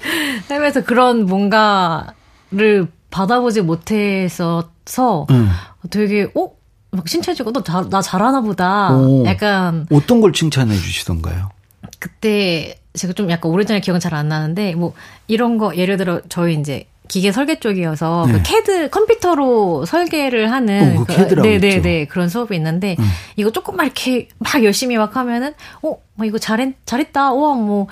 살면서 0.46 0.84
그런 0.84 1.26
뭔가를 1.26 2.88
받아보지 3.10 3.62
못했어서 3.62 5.26
음. 5.30 5.48
되게, 5.90 6.28
어? 6.36 6.50
막 6.90 7.04
칭찬해주고, 7.06 7.52
너나 7.52 8.00
잘하나 8.00 8.40
보다. 8.40 8.92
오. 8.94 9.24
약간. 9.26 9.86
어떤 9.92 10.20
걸 10.20 10.32
칭찬해 10.32 10.74
주시던가요? 10.74 11.50
그때 11.98 12.78
제가 12.98 13.12
좀 13.14 13.30
약간 13.30 13.50
오래전에 13.50 13.80
기억은 13.80 14.00
잘 14.00 14.14
안 14.14 14.28
나는데 14.28 14.74
뭐 14.74 14.94
이런 15.26 15.58
거 15.58 15.76
예를 15.76 15.96
들어 15.96 16.20
저희 16.28 16.54
이제 16.54 16.86
기계 17.08 17.32
설계 17.32 17.58
쪽이어서 17.58 18.24
그 18.26 18.32
네. 18.32 18.38
그 18.38 18.42
캐드 18.42 18.90
컴퓨터로 18.90 19.86
설계를 19.86 20.50
하는 20.52 20.98
어, 20.98 21.04
그 21.04 21.14
캐드라고 21.14 21.48
네네네 21.48 21.80
네, 21.82 22.04
그런 22.06 22.28
수업이 22.28 22.54
있는데 22.56 22.96
음. 22.98 23.04
이거 23.36 23.50
조금만 23.50 23.86
이렇게 23.86 24.28
막 24.38 24.62
열심히 24.64 24.96
막 24.98 25.16
하면은 25.16 25.54
어 25.82 25.96
뭐 26.18 26.26
이거 26.26 26.36
잘했 26.36 26.74
잘했다 26.84 27.32
우와 27.32 27.54
뭐뭐 27.54 27.86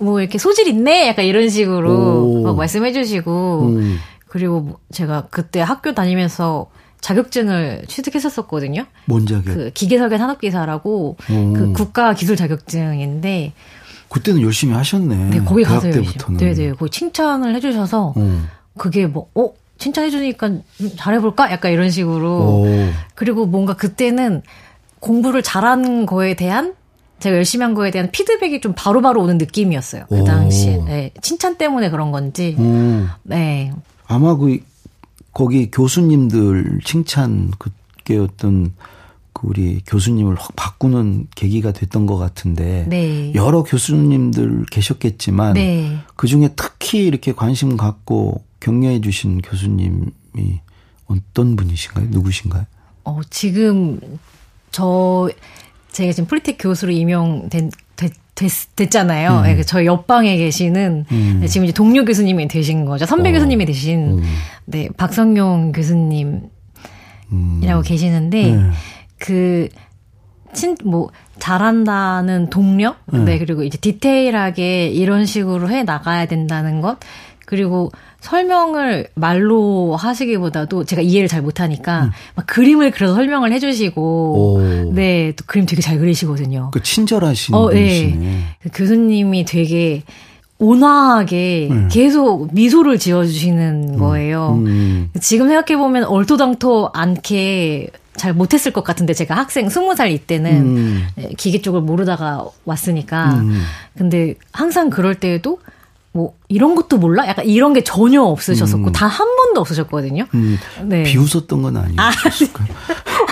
뭐 0.00 0.20
이렇게 0.20 0.36
소질 0.36 0.66
있네 0.66 1.06
약간 1.06 1.24
이런 1.24 1.48
식으로 1.48 2.42
막 2.42 2.56
말씀해주시고 2.56 3.60
음. 3.68 3.98
그리고 4.26 4.60
뭐 4.60 4.78
제가 4.90 5.28
그때 5.30 5.60
학교 5.60 5.94
다니면서 5.94 6.66
자격증을 7.00 7.84
취득했었거든요. 7.86 8.84
뭔 9.06 9.26
자격? 9.26 9.44
그 9.54 9.70
기계 9.74 9.98
설계 9.98 10.18
산업기사라고 10.18 11.16
오. 11.30 11.52
그 11.52 11.72
국가 11.72 12.14
기술 12.14 12.34
자격증인데 12.36 13.52
그때는 14.12 14.42
열심히 14.42 14.74
하셨네. 14.74 15.30
네, 15.30 15.40
거기 15.40 15.64
가서 15.64 15.90
때부터는. 15.90 16.38
네, 16.38 16.52
네. 16.52 16.72
거기 16.72 16.90
칭찬을 16.90 17.54
해주셔서 17.56 18.12
어. 18.14 18.42
그게 18.76 19.06
뭐, 19.06 19.28
어, 19.34 19.54
칭찬해주니까 19.78 20.50
잘해볼까? 20.96 21.50
약간 21.50 21.72
이런 21.72 21.90
식으로. 21.90 22.30
오. 22.30 22.66
그리고 23.14 23.46
뭔가 23.46 23.74
그때는 23.74 24.42
공부를 25.00 25.42
잘한 25.42 26.04
거에 26.04 26.34
대한 26.34 26.74
제가 27.20 27.36
열심히 27.36 27.64
한 27.64 27.72
거에 27.72 27.90
대한 27.90 28.10
피드백이 28.10 28.60
좀 28.60 28.74
바로바로 28.76 29.14
바로 29.14 29.22
오는 29.22 29.38
느낌이었어요. 29.38 30.04
그 30.10 30.24
당시에. 30.24 30.82
네, 30.84 31.10
칭찬 31.22 31.56
때문에 31.56 31.88
그런 31.88 32.10
건지. 32.10 32.54
오. 32.58 33.06
네. 33.22 33.72
아마 34.06 34.36
그 34.36 34.58
거기 35.32 35.70
교수님들 35.70 36.80
칭찬 36.84 37.50
그게 37.58 38.18
어떤 38.18 38.74
그 39.42 39.48
우리 39.48 39.82
교수님을 39.86 40.36
확 40.38 40.54
바꾸는 40.56 41.26
계기가 41.34 41.72
됐던 41.72 42.06
것 42.06 42.16
같은데 42.16 42.86
네. 42.88 43.34
여러 43.34 43.62
교수님들 43.64 44.66
계셨겠지만 44.70 45.54
네. 45.54 45.98
그 46.16 46.28
중에 46.28 46.50
특히 46.56 47.04
이렇게 47.04 47.32
관심 47.32 47.76
갖고 47.76 48.44
격려해 48.60 49.00
주신 49.00 49.42
교수님이 49.42 50.10
어떤 51.06 51.56
분이신가요? 51.56 52.06
누구신가요? 52.10 52.64
어, 53.04 53.20
지금 53.28 54.00
저 54.70 55.28
제가 55.90 56.12
지금 56.12 56.28
프리텍 56.28 56.56
교수로 56.58 56.92
임용된 56.92 57.70
됐, 58.34 58.90
잖아요 58.90 59.40
음. 59.40 59.42
네, 59.42 59.62
저 59.62 59.84
옆방에 59.84 60.36
계시는 60.36 61.04
음. 61.12 61.46
지금 61.46 61.64
이제 61.64 61.72
동료 61.72 62.04
교수님이 62.04 62.48
되신 62.48 62.86
거죠. 62.86 63.04
선배 63.04 63.28
어. 63.28 63.32
교수님이 63.32 63.66
되신 63.66 64.18
음. 64.18 64.22
네 64.64 64.88
박성용 64.96 65.72
교수님 65.72 66.48
이라고 67.62 67.80
음. 67.80 67.82
계시는데 67.82 68.56
네. 68.56 68.70
그, 69.22 69.68
친, 70.52 70.76
뭐, 70.84 71.10
잘한다는 71.38 72.50
동력? 72.50 72.96
음. 73.14 73.24
네, 73.24 73.38
그리고 73.38 73.62
이제 73.62 73.78
디테일하게 73.78 74.88
이런 74.88 75.26
식으로 75.26 75.70
해 75.70 75.84
나가야 75.84 76.26
된다는 76.26 76.80
것. 76.80 76.98
그리고 77.46 77.92
설명을 78.20 79.08
말로 79.14 79.94
하시기보다도 79.96 80.84
제가 80.84 81.02
이해를 81.02 81.28
잘 81.28 81.42
못하니까 81.42 82.04
음. 82.04 82.10
막 82.34 82.46
그림을 82.46 82.92
그려서 82.92 83.14
설명을 83.14 83.52
해주시고 83.52 84.02
오. 84.02 84.92
네, 84.94 85.32
또 85.36 85.44
그림 85.46 85.66
되게 85.66 85.82
잘 85.82 85.98
그리시거든요. 85.98 86.70
그 86.72 86.82
친절하신 86.82 87.54
어, 87.54 87.68
분이시네. 87.68 88.16
네. 88.16 88.38
그 88.62 88.70
교수님이 88.72 89.44
되게 89.44 90.02
온화하게 90.58 91.68
음. 91.70 91.88
계속 91.90 92.54
미소를 92.54 92.98
지어주시는 92.98 93.94
음. 93.94 93.98
거예요. 93.98 94.62
음. 94.64 95.10
지금 95.20 95.48
생각해보면 95.48 96.04
얼토당토 96.04 96.90
않게 96.94 97.88
잘 98.16 98.34
못했을 98.34 98.72
것 98.72 98.84
같은데 98.84 99.14
제가 99.14 99.34
학생 99.34 99.68
스무 99.68 99.94
살 99.94 100.10
이때는 100.10 100.50
음. 100.52 101.06
네, 101.16 101.30
기계 101.36 101.62
쪽을 101.62 101.80
모르다가 101.80 102.46
왔으니까 102.64 103.34
음. 103.34 103.62
근데 103.96 104.34
항상 104.52 104.90
그럴 104.90 105.14
때에도 105.14 105.58
뭐 106.12 106.34
이런 106.48 106.74
것도 106.74 106.98
몰라? 106.98 107.26
약간 107.26 107.46
이런 107.46 107.72
게 107.72 107.82
전혀 107.82 108.22
없으셨었고 108.22 108.88
음. 108.88 108.92
단한 108.92 109.36
번도 109.36 109.60
없으셨거든요. 109.60 110.26
음. 110.34 110.58
네. 110.84 111.04
비웃었던 111.04 111.62
건 111.62 111.76
아니었을까요? 111.76 112.68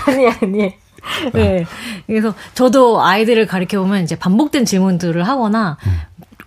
아니 0.07 0.29
아니. 0.29 0.75
네. 1.33 1.65
그래서 2.07 2.35
저도 2.55 3.03
아이들을 3.03 3.47
가르쳐 3.47 3.81
보면 3.81 4.03
이제 4.03 4.17
반복된 4.17 4.65
질문들을 4.65 5.27
하거나 5.27 5.77
음. 5.87 5.99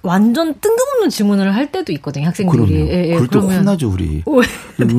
완전 0.03 0.53
뜬금없는 0.60 1.10
질문을 1.10 1.55
할 1.55 1.72
때도 1.72 1.93
있거든요, 1.93 2.27
학생들이. 2.27 2.74
예, 2.74 3.12
예, 3.12 3.15
그럴 3.15 3.27
때 3.29 3.39
혼나죠, 3.39 3.89
우리. 3.89 4.22
뭐 4.25 4.43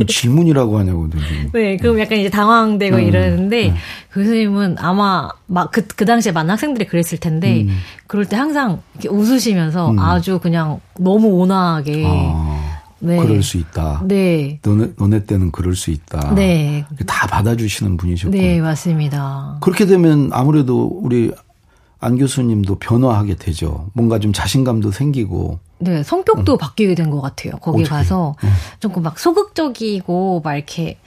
질문이라고 0.07 0.79
하냐고. 0.79 1.09
네, 1.53 1.77
그럼 1.77 2.01
약간 2.01 2.19
이제 2.19 2.31
당황되고 2.31 2.97
음, 2.97 3.03
이러는데, 3.03 3.69
음. 3.69 3.75
교수님은 4.13 4.77
아마 4.79 5.29
막 5.47 5.71
그, 5.71 5.87
그 5.87 6.07
당시에 6.07 6.33
많은 6.33 6.51
학생들이 6.51 6.87
그랬을 6.87 7.19
텐데, 7.19 7.65
음. 7.65 7.77
그럴 8.07 8.25
때 8.25 8.37
항상 8.37 8.81
이렇게 8.95 9.11
웃으시면서 9.11 9.91
음. 9.91 9.99
아주 9.99 10.39
그냥 10.39 10.81
너무 10.99 11.29
온화하게, 11.29 12.05
아. 12.07 12.81
네. 13.01 13.19
그럴 13.19 13.43
수 13.43 13.59
있다. 13.59 14.01
네. 14.07 14.59
너네, 14.63 14.93
너네 14.97 15.25
때는 15.25 15.53
그럴 15.53 15.77
수 15.77 15.91
있다. 15.91 16.35
네. 16.35 16.87
다 17.07 17.27
받아주시는 17.27 17.99
분이셨고. 17.99 18.35
네, 18.35 18.63
맞습니다. 18.63 19.59
그렇게 19.61 19.85
되면 19.85 20.31
아무래도 20.33 20.87
우리 21.03 21.31
안 22.05 22.19
교수님도 22.19 22.77
변화하게 22.77 23.37
되죠. 23.37 23.87
뭔가 23.95 24.19
좀 24.19 24.33
자신감도 24.33 24.91
생기고. 24.93 25.59
네, 25.79 26.03
성격도 26.03 26.53
음. 26.53 26.59
바뀌게 26.59 26.95
된 26.95 27.11
것 27.11 27.21
같아요. 27.21 27.53
거기 27.61 27.83
어떻게? 27.83 27.95
가서 27.97 28.37
음. 28.45 28.49
조금 28.81 29.03
막 29.03 29.19
소극적이고 29.19 30.43
막 30.45 30.55
이렇게 30.55 30.99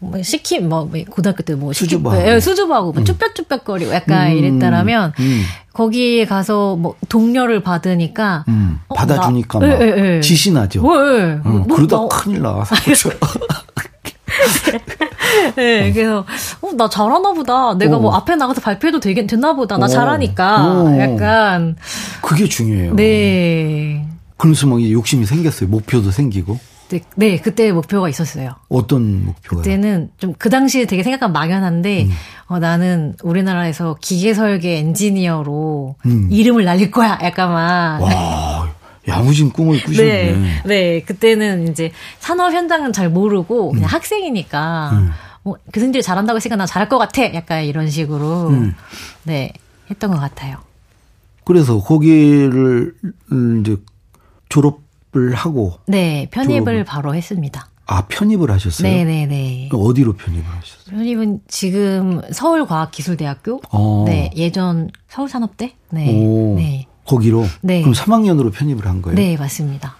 뭐 0.00 0.22
시키 0.22 0.60
뭐 0.60 0.90
고등학교 1.10 1.42
때 1.42 1.54
뭐 1.54 1.72
수줍어하고 1.72 2.22
네, 2.22 2.38
수줍어하고 2.40 2.92
뭐 2.92 3.02
음. 3.02 3.04
쭈뼛쭈뼛거리고 3.04 3.92
약간 3.92 4.28
음, 4.32 4.36
이랬다라면 4.36 5.12
음. 5.18 5.42
거기에 5.72 6.24
가서 6.24 6.76
뭐 6.76 6.94
동료를 7.08 7.62
받으니까 7.62 8.44
음. 8.48 8.78
어, 8.88 8.94
받아주니까 8.94 9.58
나, 9.58 9.66
막 9.66 9.78
네, 9.78 9.90
네, 9.92 10.20
지신하죠. 10.20 10.82
네, 10.82 11.40
어, 11.44 11.64
그러다 11.68 11.96
나, 11.96 12.08
큰일 12.08 12.42
나. 12.42 12.64
네, 15.56 15.92
그래서 15.94 16.24
어, 16.64 16.72
나 16.76 16.88
잘하나 16.88 17.32
보다. 17.32 17.74
내가 17.76 17.96
어. 17.96 18.00
뭐 18.00 18.14
앞에 18.14 18.36
나가서 18.36 18.60
발표해도 18.60 19.00
되겠 19.00 19.26
됐나 19.26 19.54
보다. 19.54 19.76
나 19.76 19.86
어. 19.86 19.88
잘하니까. 19.88 20.64
어. 20.66 20.98
약간 20.98 21.76
그게 22.22 22.48
중요해요. 22.48 22.94
네. 22.96 24.06
그러면서 24.36 24.66
막 24.66 24.82
욕심이 24.82 25.26
생겼어요. 25.26 25.68
목표도 25.68 26.10
생기고. 26.10 26.58
네, 26.90 27.00
네, 27.16 27.38
그때 27.38 27.72
목표가 27.72 28.08
있었어요. 28.10 28.56
어떤 28.68 29.24
목표가? 29.24 29.62
그때는 29.62 30.10
좀 30.18 30.34
그 30.38 30.50
당시에 30.50 30.84
되게 30.84 31.02
생각한 31.02 31.32
막연한데, 31.32 32.04
음. 32.04 32.10
어, 32.46 32.58
나는 32.58 33.14
우리나라에서 33.22 33.96
기계 34.02 34.34
설계 34.34 34.76
엔지니어로 34.78 35.96
음. 36.04 36.28
이름을 36.30 36.64
날릴 36.64 36.90
거야. 36.90 37.18
약간 37.22 37.52
막. 37.52 38.00
와, 38.02 38.68
야무진 39.08 39.50
꿈을 39.50 39.80
꾸셨네. 39.84 40.32
네, 40.32 40.62
네, 40.66 41.00
그때는 41.02 41.68
이제 41.68 41.90
산업 42.18 42.52
현장은 42.52 42.92
잘 42.92 43.08
모르고 43.08 43.70
그냥 43.70 43.84
음. 43.84 43.88
학생이니까. 43.88 45.02
음. 45.44 45.50
뭐 45.50 45.56
교수님들이 45.72 46.02
잘한다고 46.02 46.36
했으니까 46.36 46.56
나 46.56 46.66
잘할 46.66 46.88
것 46.88 46.98
같아. 46.98 47.32
약간 47.34 47.64
이런 47.64 47.88
식으로 47.90 48.48
음. 48.48 48.74
네 49.24 49.52
했던 49.90 50.10
것 50.10 50.18
같아요. 50.18 50.58
그래서 51.44 51.78
거기를 51.80 52.94
음, 53.32 53.60
이제 53.60 53.76
졸업을 54.48 55.34
하고 55.34 55.74
네 55.86 56.26
편입을 56.30 56.64
졸업을. 56.64 56.84
바로 56.84 57.14
했습니다. 57.14 57.68
아 57.86 58.06
편입을 58.08 58.50
하셨어요? 58.50 58.90
네네네. 58.90 59.68
어디로 59.72 60.14
편입을 60.14 60.44
하셨어요? 60.46 60.96
편입은 60.96 61.40
지금 61.48 62.22
서울과학기술대학교. 62.32 63.60
어. 63.70 64.04
네 64.06 64.30
예전 64.36 64.90
서울산업대. 65.08 65.74
네. 65.90 66.14
오. 66.24 66.54
네. 66.56 66.86
거기로. 67.04 67.44
네. 67.60 67.82
그럼 67.82 67.92
3학년으로 67.92 68.50
편입을 68.50 68.86
한 68.86 69.02
거예요? 69.02 69.16
네 69.16 69.36
맞습니다. 69.36 69.96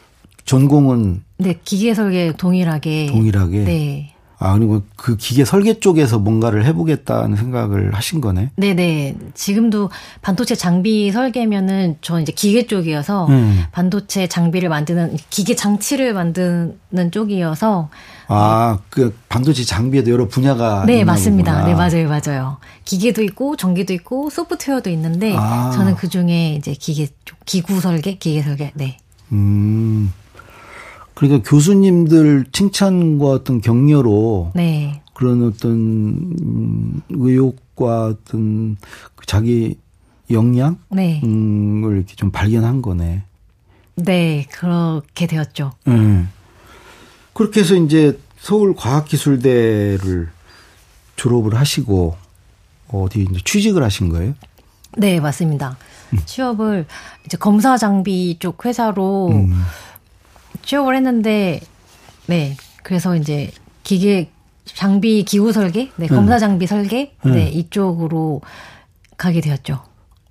전공은 0.46 1.22
네 1.36 1.58
기계설계 1.62 2.32
동일하게. 2.38 3.06
동일하게. 3.12 3.64
네. 3.64 4.13
아, 4.44 4.52
그리고 4.52 4.82
그 4.94 5.16
기계 5.16 5.46
설계 5.46 5.80
쪽에서 5.80 6.18
뭔가를 6.18 6.66
해보겠다는 6.66 7.34
생각을 7.36 7.94
하신 7.94 8.20
거네? 8.20 8.50
네네. 8.56 9.16
지금도 9.32 9.88
반도체 10.20 10.54
장비 10.54 11.10
설계면은 11.10 11.96
저 12.02 12.20
이제 12.20 12.30
기계 12.30 12.66
쪽이어서 12.66 13.26
음. 13.28 13.64
반도체 13.72 14.26
장비를 14.26 14.68
만드는 14.68 15.16
기계 15.30 15.57
장치를 15.57 16.12
만드는 16.12 17.11
쪽이어서 17.11 17.88
아, 18.28 18.78
그 18.90 19.16
반도체 19.30 19.64
장비에도 19.64 20.11
여러 20.11 20.28
분야가 20.28 20.85
네, 20.87 21.04
맞습니다. 21.04 21.62
거구나. 21.64 21.66
네, 21.66 21.74
맞아요. 21.74 22.09
맞아요. 22.09 22.59
기계도 22.85 23.22
있고 23.22 23.57
전기도 23.57 23.94
있고 23.94 24.28
소프트웨어도 24.28 24.90
있는데 24.90 25.35
아. 25.35 25.70
저는 25.74 25.94
그 25.96 26.09
중에 26.09 26.57
이제 26.57 26.74
기계 26.74 27.09
쪽 27.24 27.38
기구 27.46 27.80
설계, 27.80 28.18
기계 28.18 28.42
설계. 28.42 28.72
네. 28.74 28.98
음. 29.33 30.12
그러니까 31.14 31.48
교수님들 31.48 32.46
칭찬과 32.53 33.27
어떤 33.27 33.61
격려로 33.61 34.53
네. 34.55 35.00
그런 35.14 35.46
어떤 35.46 35.72
음, 35.72 37.00
의욕과 37.09 38.07
어떤 38.07 38.77
그 39.14 39.24
자기 39.27 39.79
역량을 40.31 40.77
네. 40.90 41.20
음, 41.24 41.85
이렇게 41.94 42.14
좀 42.16 42.31
발견한 42.31 42.83
거네. 42.83 43.22
네, 43.96 44.46
그렇게 44.50 45.27
되었죠. 45.27 45.72
네. 45.85 46.24
그렇게 47.33 47.61
해서 47.61 47.77
이제 47.77 48.18
서울과학기술대를 48.38 50.29
졸업을 51.16 51.55
하시고 51.55 52.16
어디 52.88 53.22
이제 53.22 53.40
취직을 53.44 53.83
하신 53.83 54.09
거예요? 54.09 54.35
네, 54.96 55.20
맞습니다. 55.20 55.77
음. 56.12 56.18
취업을 56.24 56.87
이제 57.24 57.37
검사 57.37 57.77
장비 57.77 58.37
쪽 58.38 58.64
회사로 58.64 59.29
음. 59.29 59.62
취업을 60.62 60.97
했는데 60.97 61.61
네 62.27 62.57
그래서 62.83 63.17
이제 63.17 63.51
기계 63.83 64.31
장비 64.64 65.25
기구 65.25 65.53
설계, 65.53 65.90
네 65.97 66.07
검사 66.07 66.38
장비 66.38 66.67
설계, 66.67 67.12
네, 67.25 67.31
네 67.31 67.49
이쪽으로 67.51 68.40
가게 69.17 69.40
되었죠. 69.40 69.81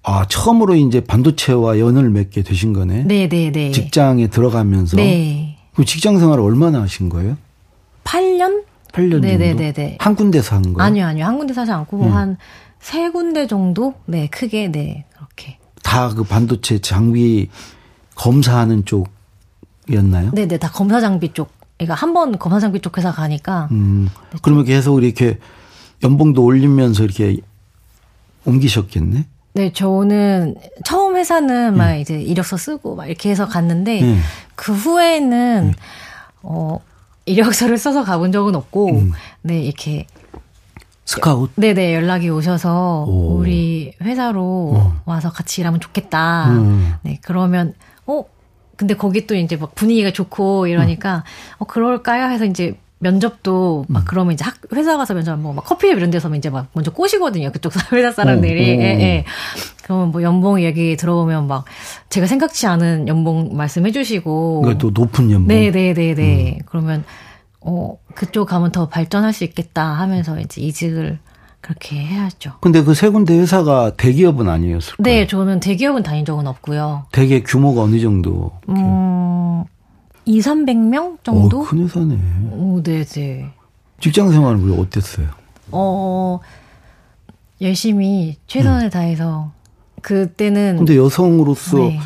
아 0.02 0.26
처음으로 0.28 0.76
이제 0.76 1.02
반도체와 1.02 1.80
연을 1.80 2.10
맺게 2.10 2.42
되신 2.44 2.74
거네. 2.74 3.04
네네네. 3.04 3.28
네, 3.30 3.52
네. 3.52 3.72
직장에 3.72 4.28
들어가면서. 4.28 4.98
네. 4.98 5.58
그 5.76 5.86
직장 5.86 6.20
생활 6.20 6.40
을 6.40 6.44
얼마나 6.44 6.82
하신 6.82 7.10
거예요? 7.10 7.38
8년? 8.04 8.64
8년 8.92 9.22
네네네네. 9.22 9.74
정도? 9.74 9.98
한 10.00 10.16
군데서 10.16 10.56
한 10.56 10.62
거예요? 10.74 10.86
아니요, 10.86 11.06
아니요. 11.06 11.26
한 11.26 11.38
군데 11.38 11.54
사지 11.54 11.72
않고 11.72 12.02
음. 12.04 12.12
한세 12.12 13.10
군데 13.12 13.48
정도? 13.48 13.94
네, 14.06 14.28
크게 14.28 14.72
네 14.72 15.06
그렇게. 15.16 15.58
다 15.84 16.10
그 16.10 16.24
반도체 16.24 16.80
장비 16.80 17.50
검사하는 18.16 18.86
쪽 18.86 19.08
였나요? 19.91 20.32
네네, 20.32 20.58
다 20.58 20.69
검사 20.72 21.00
장비 21.02 21.34
쪽. 21.34 21.52
그러니까 21.78 21.96
한 21.96 22.13
번 22.13 22.38
검사 22.38 22.60
장비 22.60 22.80
쪽 22.80 22.98
회사 22.98 23.12
가니까. 23.12 23.67
음, 23.72 24.10
네, 24.32 24.38
그러면 24.41 24.63
계속 24.65 25.04
이렇게 25.04 25.39
연봉도 26.04 26.43
올리면서 26.43 27.04
이렇게 27.04 27.38
옮기셨겠네? 28.46 29.26
네, 29.56 29.72
저는 29.74 30.56
처음 30.84 31.15
회사는 31.15 31.74
음. 31.74 31.78
막 31.78 31.93
이제 31.96 32.19
이력서 32.22 32.58
쓰고 32.58 32.96
막 32.96 33.06
이렇게 33.06 33.30
해서 33.30 33.48
갔는데 33.48 34.02
음. 34.02 34.22
그 34.56 34.74
후에는 34.74 35.67
음. 35.67 35.74
어 36.41 36.80
이력서를 37.26 37.78
써서 37.78 38.04
가본 38.04 38.32
적은 38.32 38.56
없고 38.56 38.89
음. 38.98 39.12
네 39.43 39.62
이렇게 39.62 40.08
스카웃? 41.06 41.52
네네 41.56 41.93
연락이 41.96 42.30
오셔서 42.30 43.06
오. 43.08 43.38
우리 43.38 43.93
회사로 44.02 44.72
어. 44.76 45.02
와서 45.06 45.30
같이 45.32 45.62
일하면 45.62 45.80
좋겠다. 45.80 46.50
음. 46.50 46.93
네 47.04 47.19
그러면 47.22 47.74
어 48.08 48.26
근데 48.84 48.96
거기 48.96 49.26
또 49.26 49.34
이제 49.34 49.56
막 49.56 49.74
분위기가 49.76 50.12
좋고 50.12 50.67
이러니까 50.67 51.15
음. 51.15 51.56
어 51.60 51.65
그럴까요 51.65 52.30
해서 52.30 52.43
이제 52.43 52.78
면접도 53.00 53.86
막 53.88 54.02
음. 54.02 54.06
그러면 54.06 54.34
이제 54.34 54.43
학 54.43 54.56
회사 54.74 54.98
가서 54.98 55.13
면접 55.13 55.38
뭐 55.39 55.54
막 55.54 55.63
커피숍 55.63 55.98
이런 55.98 56.12
데서 56.12 56.34
이제 56.36 56.50
막 56.50 56.67
먼저 56.74 56.91
꼬시거든요 56.91 57.52
그쪽 57.54 57.72
회사 57.93 58.12
사람들이 58.12 58.60
어, 58.60 58.74
어. 58.74 58.82
예, 58.82 58.84
예. 58.84 59.26
그러면 59.84 60.12
뭐 60.12 60.22
연봉 60.22 60.62
얘기 60.62 60.98
들어오면 60.98 61.48
막 61.48 61.63
제가 62.10 62.28
생각지 62.28 62.67
않은 62.67 63.08
연봉 63.08 63.56
말씀해 63.56 63.91
주시고 63.91 64.62
그러니까 64.62 64.80
또 64.82 64.91
높은 64.91 65.32
연봉 65.32 65.48
네네네네 65.48 65.93
네, 65.93 65.93
네, 65.93 66.13
네. 66.13 66.58
음. 66.60 66.65
그러면 66.65 67.06
어 67.62 67.98
그쪽 68.15 68.50
가면 68.50 68.74
더 68.74 68.89
발전할 68.89 69.32
수 69.32 69.46
있겠다 69.46 69.86
하면서 69.86 70.38
이제 70.41 70.60
이직을 70.60 71.19
그렇게 71.63 71.95
해야죠. 71.97 72.56
근데 72.60 72.84
그 72.84 72.93
세 72.93 73.08
군데 73.10 73.39
회사가 73.39 73.95
대기업은 73.95 74.49
아니었을까요? 74.49 75.04
네, 75.04 75.26
저는 75.26 75.62
대기업은 75.62 76.04
다닌 76.04 76.26
적은 76.26 76.45
없고요. 76.45 77.06
대개 77.13 77.41
규모가 77.41 77.84
어느 77.84 77.99
정도? 78.02 78.52
음, 78.67 79.63
2, 80.26 80.39
300명 80.41 81.17
정도? 81.23 81.62
어, 81.62 81.63
큰 81.63 81.84
회사네. 81.86 82.19
오, 82.52 82.84
네, 82.84 83.04
네. 83.06 83.49
직장 84.02 84.30
생활은 84.30 84.78
어땠어요? 84.78 85.30
어, 85.71 86.39
열심히 87.62 88.36
최선을 88.47 88.88
음. 88.88 88.89
다해서 88.89 89.52
그때는 90.02 90.76
근데 90.78 90.97
여성으로서 90.97 91.78
네. 91.78 91.99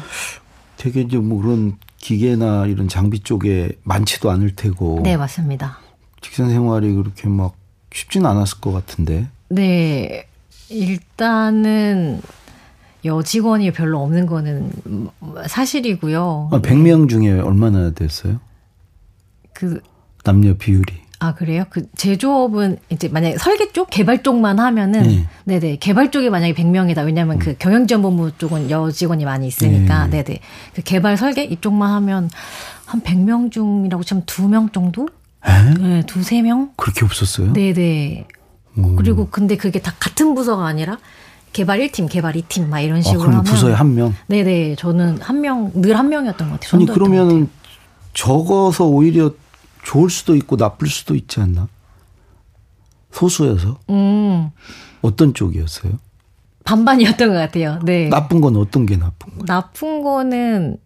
되게 0.78 1.02
이제 1.02 1.18
뭐 1.18 1.42
그런 1.42 1.78
기계나 1.98 2.68
이런 2.68 2.88
장비 2.88 3.22
쪽에 3.22 3.72
많지도 3.84 4.30
않을 4.30 4.56
테고. 4.56 5.00
네, 5.02 5.18
맞습니다. 5.18 5.80
직장 6.22 6.50
생활이 6.50 6.94
그렇게 6.94 7.28
막 7.28 7.56
쉽지는 7.92 8.30
않았을 8.30 8.60
것 8.62 8.72
같은데. 8.72 9.28
네. 9.50 10.28
일단은 10.70 12.22
여직원이 13.06 13.72
별로 13.72 14.02
없는 14.02 14.26
거는 14.26 14.72
사실이고요. 15.48 16.50
아, 16.52 16.60
100명 16.62 17.10
중에 17.10 17.40
얼마나 17.40 17.92
됐어요? 17.92 18.40
그 19.54 19.82
남녀 20.24 20.56
비율이. 20.56 21.08
아, 21.20 21.34
그래요? 21.34 21.64
그 21.70 21.88
제조업은 21.96 22.78
이제 22.90 23.08
만약에 23.08 23.38
설계 23.38 23.72
쪽, 23.72 23.90
개발 23.90 24.22
쪽만 24.22 24.60
하면은 24.60 25.04
네. 25.04 25.26
네네. 25.46 25.78
개발 25.78 26.12
쪽이 26.12 26.30
만약에 26.30 26.54
100명이다. 26.54 27.06
왜냐면 27.06 27.38
음. 27.38 27.40
그 27.40 27.56
경영지원본부 27.58 28.38
쪽은 28.38 28.70
여직원이 28.70 29.26
많이 29.26 29.48
있으니까. 29.48 30.08
네. 30.08 30.24
네네. 30.24 30.40
그 30.76 30.82
개발 30.84 31.18
설계 31.18 31.44
이쪽만 31.44 31.92
하면 31.94 32.30
한 32.86 33.02
100명 33.02 33.52
중이라고 33.52 34.04
치면 34.04 34.26
2명 34.26 34.74
정도? 34.74 35.08
에? 35.48 35.74
네, 35.80 36.04
두세 36.06 36.42
명? 36.44 36.72
그렇게 36.78 37.04
없었어요? 37.04 37.54
네네. 37.54 38.28
오. 38.78 38.96
그리고 38.96 39.28
근데 39.30 39.56
그게 39.58 39.80
다 39.82 39.94
같은 40.00 40.34
부서가 40.36 40.66
아니라 40.66 40.98
개발 41.54 41.80
1팀, 41.80 42.10
개발 42.10 42.34
2팀 42.34 42.68
막 42.68 42.80
이런 42.82 43.00
아, 43.00 43.02
식으로 43.02 43.22
아, 43.22 43.26
그럼 43.26 43.34
하면 43.40 43.44
부서에 43.52 43.74
한 43.74 43.96
명? 43.96 44.14
네 44.28 44.44
네. 44.44 44.76
저는 44.76 45.22
한 45.22 45.42
명, 45.42 45.72
늘 45.76 45.96
한 45.96 46.10
명이었던 46.10 46.50
것 46.52 46.60
같아요. 46.60 46.78
아니 46.82 46.86
그러면 46.86 47.50
적어서 48.14 48.86
오히려 48.86 49.32
좋을 49.84 50.10
수도 50.10 50.36
있고 50.36 50.56
나쁠 50.58 50.88
수도 50.88 51.16
있지 51.16 51.40
않나? 51.40 51.68
소수여서? 53.12 53.80
음. 53.90 54.50
어떤 55.02 55.34
쪽이었어요? 55.34 55.94
반반이었던 56.66 57.30
것 57.30 57.34
같아요. 57.36 57.80
네. 57.84 58.10
나쁜 58.10 58.42
건 58.42 58.58
어떤 58.58 58.86
게 58.86 58.98
나쁜 58.98 59.30
거예요? 59.32 59.46
나쁜 59.46 60.04
거는 60.04 60.78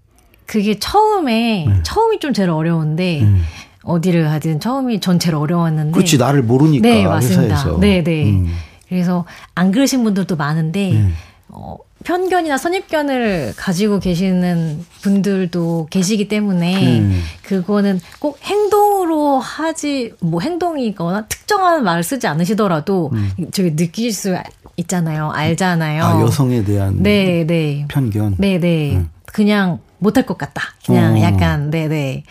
그게 0.45 0.77
처음에 0.77 1.65
네. 1.67 1.83
처음이 1.83 2.19
좀 2.19 2.33
제일 2.33 2.49
어려운데 2.49 3.21
음. 3.21 3.41
어디를 3.83 4.25
가든 4.25 4.59
처음이 4.59 4.99
전 4.99 5.19
제일 5.19 5.35
어려웠는데 5.35 5.91
그렇지 5.91 6.17
나를 6.17 6.43
모르니까 6.43 6.87
네 6.87 7.05
맞습니다. 7.05 7.55
회사에서. 7.55 7.79
네 7.79 8.03
네. 8.03 8.29
음. 8.29 8.47
그래서 8.87 9.25
안 9.55 9.71
그러신 9.71 10.03
분들도 10.03 10.35
많은데 10.35 10.91
네. 10.91 11.09
어, 11.49 11.77
편견이나 12.03 12.57
선입견을 12.57 13.53
가지고 13.55 13.99
계시는 13.99 14.85
분들도 15.01 15.87
계시기 15.89 16.27
때문에 16.27 16.99
음. 16.99 17.23
그거는 17.43 17.99
꼭 18.19 18.39
행동으로 18.43 19.39
하지 19.39 20.13
뭐 20.19 20.41
행동이거나 20.41 21.27
특정한 21.27 21.83
말을 21.83 22.03
쓰지 22.03 22.27
않으시더라도 22.27 23.11
음. 23.13 23.31
저기 23.51 23.75
느낄 23.75 24.11
수 24.13 24.35
있잖아요. 24.77 25.31
알잖아요. 25.31 26.03
아, 26.03 26.21
여성에 26.21 26.63
대한 26.63 27.01
네, 27.03 27.45
네. 27.45 27.85
편견. 27.87 28.35
네, 28.37 28.59
네. 28.59 28.95
음. 28.95 29.09
그냥 29.25 29.79
못할 29.99 30.25
것 30.25 30.37
같다. 30.37 30.63
그냥 30.85 31.15
어. 31.15 31.21
약간 31.21 31.69
네, 31.69 31.87
네. 31.87 32.23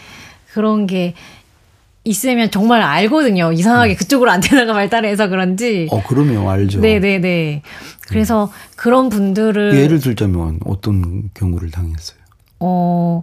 그런 0.52 0.86
게 0.86 1.14
있으면 2.04 2.50
정말 2.50 2.82
알거든요. 2.82 3.52
이상하게 3.52 3.94
음. 3.94 3.96
그쪽으로 3.96 4.30
안테나가 4.30 4.72
발달해서 4.72 5.28
그런지. 5.28 5.88
어, 5.90 6.02
그러면 6.06 6.48
알죠. 6.48 6.80
네네네. 6.80 7.62
그래서 8.08 8.44
음. 8.44 8.50
그런 8.76 9.08
분들을. 9.08 9.76
예를 9.76 10.00
들자면 10.00 10.60
어떤 10.64 11.30
경우를 11.34 11.70
당했어요? 11.70 12.18
어, 12.60 13.22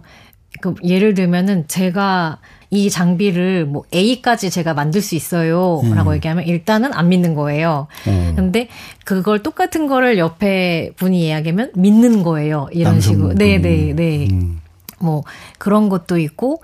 그 0.60 0.74
예를 0.84 1.14
들면은 1.14 1.66
제가 1.68 2.38
이 2.70 2.90
장비를 2.90 3.64
뭐 3.64 3.84
A까지 3.94 4.50
제가 4.50 4.74
만들 4.74 5.00
수 5.00 5.14
있어요. 5.14 5.80
음. 5.82 5.94
라고 5.94 6.14
얘기하면 6.14 6.44
일단은 6.46 6.92
안 6.92 7.08
믿는 7.08 7.34
거예요. 7.34 7.86
음. 8.06 8.34
근데 8.36 8.68
그걸 9.04 9.42
똑같은 9.42 9.86
거를 9.86 10.18
옆에 10.18 10.92
분이 10.96 11.26
이야기하면 11.26 11.72
믿는 11.74 12.22
거예요. 12.22 12.68
이런 12.72 13.00
식으로. 13.00 13.32
네네네. 13.34 13.94
네. 13.94 14.28
음. 14.30 14.60
뭐 15.00 15.24
그런 15.58 15.88
것도 15.88 16.18
있고 16.18 16.60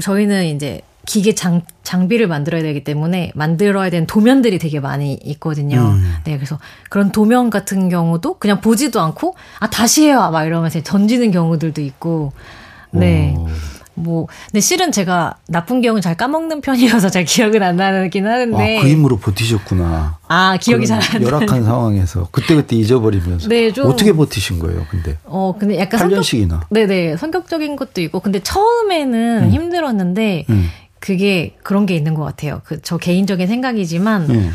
저희는 0.00 0.46
이제 0.46 0.80
기계 1.08 1.34
장, 1.34 1.62
장비를 1.84 2.28
만들어야 2.28 2.60
되기 2.60 2.84
때문에 2.84 3.32
만들어야 3.34 3.88
되는 3.88 4.06
도면들이 4.06 4.58
되게 4.58 4.78
많이 4.78 5.14
있거든요. 5.24 5.78
음. 5.96 6.16
네, 6.24 6.36
그래서 6.36 6.58
그런 6.90 7.12
도면 7.12 7.48
같은 7.48 7.88
경우도 7.88 8.34
그냥 8.38 8.60
보지도 8.60 9.00
않고 9.00 9.34
아 9.58 9.70
다시 9.70 10.06
해요 10.06 10.28
막 10.30 10.44
이러면서 10.44 10.82
던지는 10.82 11.30
경우들도 11.30 11.80
있고, 11.80 12.32
네. 12.90 13.34
오. 13.38 13.48
뭐, 13.94 14.28
근데 14.46 14.60
실은 14.60 14.92
제가 14.92 15.34
나쁜 15.48 15.80
기억은 15.80 16.02
잘 16.02 16.14
까먹는 16.14 16.60
편이어서 16.60 17.08
잘 17.08 17.24
기억은 17.24 17.62
안 17.62 17.76
나긴 17.76 18.26
하는데. 18.26 18.78
아, 18.78 18.82
그 18.82 18.88
힘으로 18.88 19.16
버티셨구나. 19.18 20.18
아, 20.28 20.56
기억이 20.60 20.86
잘 20.86 21.00
안 21.00 21.22
나. 21.22 21.26
열악한 21.26 21.64
상황에서 21.64 22.28
그때그때 22.30 22.76
잊어버리면서. 22.76 23.48
네, 23.48 23.72
좀. 23.72 23.86
어떻게 23.86 24.12
버티신 24.12 24.58
거예요, 24.58 24.84
근데? 24.90 25.16
어, 25.24 25.54
근데 25.58 25.78
약간. 25.78 25.98
8년씩이나. 26.00 26.48
성격, 26.50 26.68
네네. 26.70 27.16
성격적인 27.16 27.76
것도 27.76 28.00
있고. 28.02 28.20
근데 28.20 28.40
처음에는 28.40 29.42
음. 29.44 29.50
힘들었는데, 29.50 30.44
음. 30.50 30.68
그게 31.00 31.56
그런 31.62 31.86
게 31.86 31.94
있는 31.94 32.14
것 32.14 32.24
같아요. 32.24 32.60
그 32.64 32.80
저 32.82 32.96
개인적인 32.98 33.46
생각이지만 33.46 34.30
음. 34.30 34.52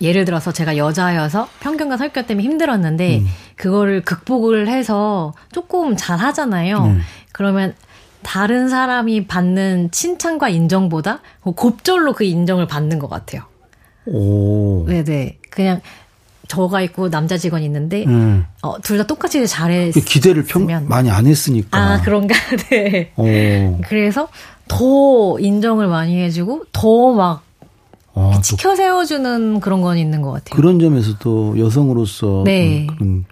예를 0.00 0.24
들어서 0.24 0.52
제가 0.52 0.76
여자여서 0.76 1.48
편견과 1.60 1.96
설교 1.96 2.26
때문에 2.26 2.44
힘들었는데 2.44 3.18
음. 3.18 3.26
그거를 3.56 4.02
극복을 4.02 4.68
해서 4.68 5.32
조금 5.52 5.96
잘 5.96 6.18
하잖아요. 6.18 6.78
음. 6.78 7.00
그러면 7.32 7.74
다른 8.22 8.68
사람이 8.68 9.26
받는 9.26 9.90
칭찬과 9.90 10.48
인정보다 10.48 11.20
곱절로 11.42 12.12
그 12.12 12.24
인정을 12.24 12.66
받는 12.66 12.98
것 12.98 13.08
같아요. 13.08 13.42
오. 14.06 14.84
네네. 14.88 15.38
그냥 15.50 15.80
저가 16.48 16.82
있고 16.82 17.08
남자 17.10 17.36
직원이 17.38 17.64
있는데 17.66 18.04
음. 18.06 18.44
어, 18.62 18.78
둘 18.80 18.98
다 18.98 19.04
똑같이 19.06 19.46
잘했으면 19.46 20.04
기대를 20.04 20.44
평, 20.44 20.66
많이 20.88 21.10
안 21.10 21.26
했으니까. 21.26 21.78
아 21.78 22.00
그런가. 22.02 22.34
네. 22.70 23.12
오. 23.16 23.80
그래서 23.88 24.28
더 24.68 25.38
인정을 25.38 25.86
많이 25.88 26.20
해주고 26.22 26.64
더막 26.72 27.42
아, 28.14 28.40
지켜 28.42 28.76
세워주는 28.76 29.60
그런 29.60 29.80
건 29.80 29.96
있는 29.96 30.20
것 30.20 30.32
같아요. 30.32 30.54
그런 30.54 30.78
점에서 30.78 31.16
또 31.18 31.58
여성으로서 31.58 32.42
네. 32.44 32.86
그런 32.86 33.24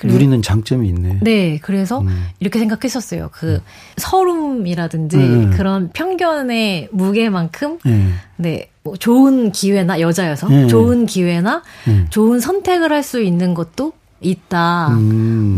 그래, 0.00 0.12
누리는 0.14 0.40
장점이 0.40 0.88
있네. 0.88 1.18
네, 1.20 1.58
그래서 1.60 2.00
음. 2.00 2.26
이렇게 2.40 2.58
생각했었어요. 2.58 3.28
그 3.32 3.56
음. 3.56 3.60
서름이라든지 3.98 5.16
음. 5.16 5.50
그런 5.50 5.90
편견의 5.92 6.88
무게만큼 6.90 7.78
음. 7.84 8.14
네, 8.36 8.70
뭐 8.82 8.96
좋은 8.96 9.52
기회나 9.52 10.00
여자여서 10.00 10.46
음. 10.48 10.68
좋은 10.68 11.04
기회나 11.06 11.62
음. 11.88 12.06
좋은 12.10 12.40
선택을 12.40 12.90
할 12.92 13.02
수 13.02 13.20
있는 13.22 13.52
것도 13.54 13.92
있다. 14.20 14.90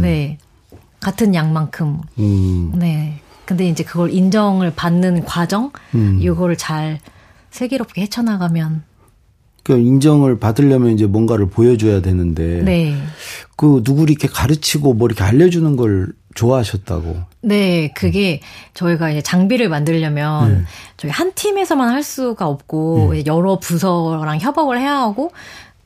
네, 0.01 0.39
같은 1.01 1.35
양만큼. 1.35 2.01
네. 2.75 3.21
근데 3.45 3.69
이제 3.69 3.83
그걸 3.85 4.11
인정을 4.11 4.73
받는 4.75 5.25
과정, 5.25 5.71
음. 5.95 6.19
이거를 6.21 6.57
잘 6.57 6.99
슬기롭게 7.51 8.03
헤쳐나가면. 8.03 8.83
그 9.63 9.79
인정을 9.79 10.39
받으려면 10.39 10.93
이제 10.93 11.07
뭔가를 11.07 11.49
보여줘야 11.49 12.01
되는데. 12.01 12.63
네. 12.63 12.97
그 13.57 13.83
누구 13.85 14.03
이렇게 14.03 14.27
가르치고 14.27 14.95
뭐 14.95 15.07
이렇게 15.07 15.23
알려주는 15.23 15.77
걸 15.77 16.13
좋아하셨다고. 16.35 17.17
네, 17.43 17.93
그게 17.95 18.41
저희가 18.75 19.11
이제 19.11 19.21
장비를 19.21 19.69
만들려면 19.69 20.51
음. 20.51 20.65
저희 20.97 21.11
한 21.11 21.33
팀에서만 21.35 21.89
할 21.91 22.03
수가 22.03 22.47
없고 22.49 23.11
음. 23.11 23.23
여러 23.27 23.59
부서랑 23.59 24.39
협업을 24.41 24.81
해야 24.81 24.97
하고 24.97 25.31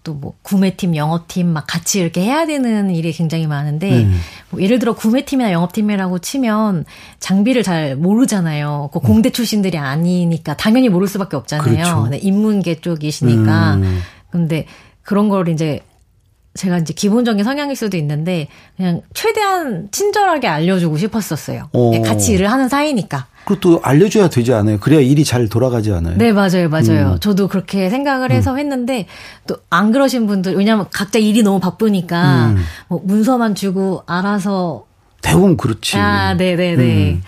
또 0.07 0.15
뭐 0.15 0.35
구매팀, 0.43 0.95
영업팀 0.95 1.49
막 1.49 1.67
같이 1.67 2.01
이렇게 2.01 2.23
해야 2.23 2.47
되는 2.47 2.91
일이 2.91 3.13
굉장히 3.13 3.47
많은데 3.49 4.05
음. 4.05 4.21
뭐 4.51 4.63
예를 4.63 4.79
들어 4.79 4.95
구매팀이나 4.95 5.51
영업팀이라고 5.51 6.21
치면 6.21 6.85
장비를 7.19 7.65
잘 7.65 7.97
모르잖아요. 7.97 8.91
그 8.93 9.01
공대 9.01 9.31
출신들이 9.31 9.77
아니니까 9.79 10.57
당연히 10.57 10.89
모를 10.89 11.09
수밖에 11.09 11.37
없잖아요. 11.37 11.65
그렇죠. 11.65 12.07
네, 12.09 12.19
인문계 12.19 12.81
쪽이시니까. 12.81 13.75
음. 13.75 14.01
근데 14.31 14.67
그런 15.03 15.29
걸 15.29 15.49
이제 15.49 15.81
제가 16.57 16.79
이제 16.79 16.93
기본적인 16.95 17.45
성향일 17.45 17.77
수도 17.77 17.97
있는데 17.97 18.49
그냥 18.77 19.03
최대한 19.15 19.89
친절하게 19.93 20.49
알려주고 20.49 20.97
싶었었어요. 20.97 21.69
오. 21.73 21.91
네, 21.93 22.01
같이 22.01 22.33
일을 22.33 22.51
하는 22.51 22.69
사이니까. 22.69 23.27
그것도 23.45 23.81
알려줘야 23.83 24.29
되지 24.29 24.53
않아요? 24.55 24.79
그래야 24.81 24.99
일이 25.01 25.23
잘 25.25 25.49
돌아가지 25.49 25.93
않아요? 25.93 26.17
네, 26.19 26.33
맞아요, 26.33 26.69
맞아요. 26.69 27.13
음. 27.13 27.21
저도 27.21 27.47
그렇게 27.47 27.89
생각을 27.91 28.33
해서 28.33 28.53
음. 28.55 28.59
했는데 28.59 29.07
또 29.47 29.57
안 29.71 29.93
그러신 29.93 30.27
분들 30.27 30.57
왜냐하면 30.57 30.87
각자 30.93 31.19
일이 31.19 31.43
너무 31.43 31.61
바쁘니까 31.61 32.47
음. 32.47 32.57
뭐 32.89 33.01
문서만 33.05 33.55
주고 33.55 34.03
알아서 34.07 34.87
대부분 35.23 35.57
그렇지. 35.57 35.97
아, 35.99 36.35
네, 36.35 36.57
네, 36.57 36.75
네. 36.77 37.13
음. 37.13 37.23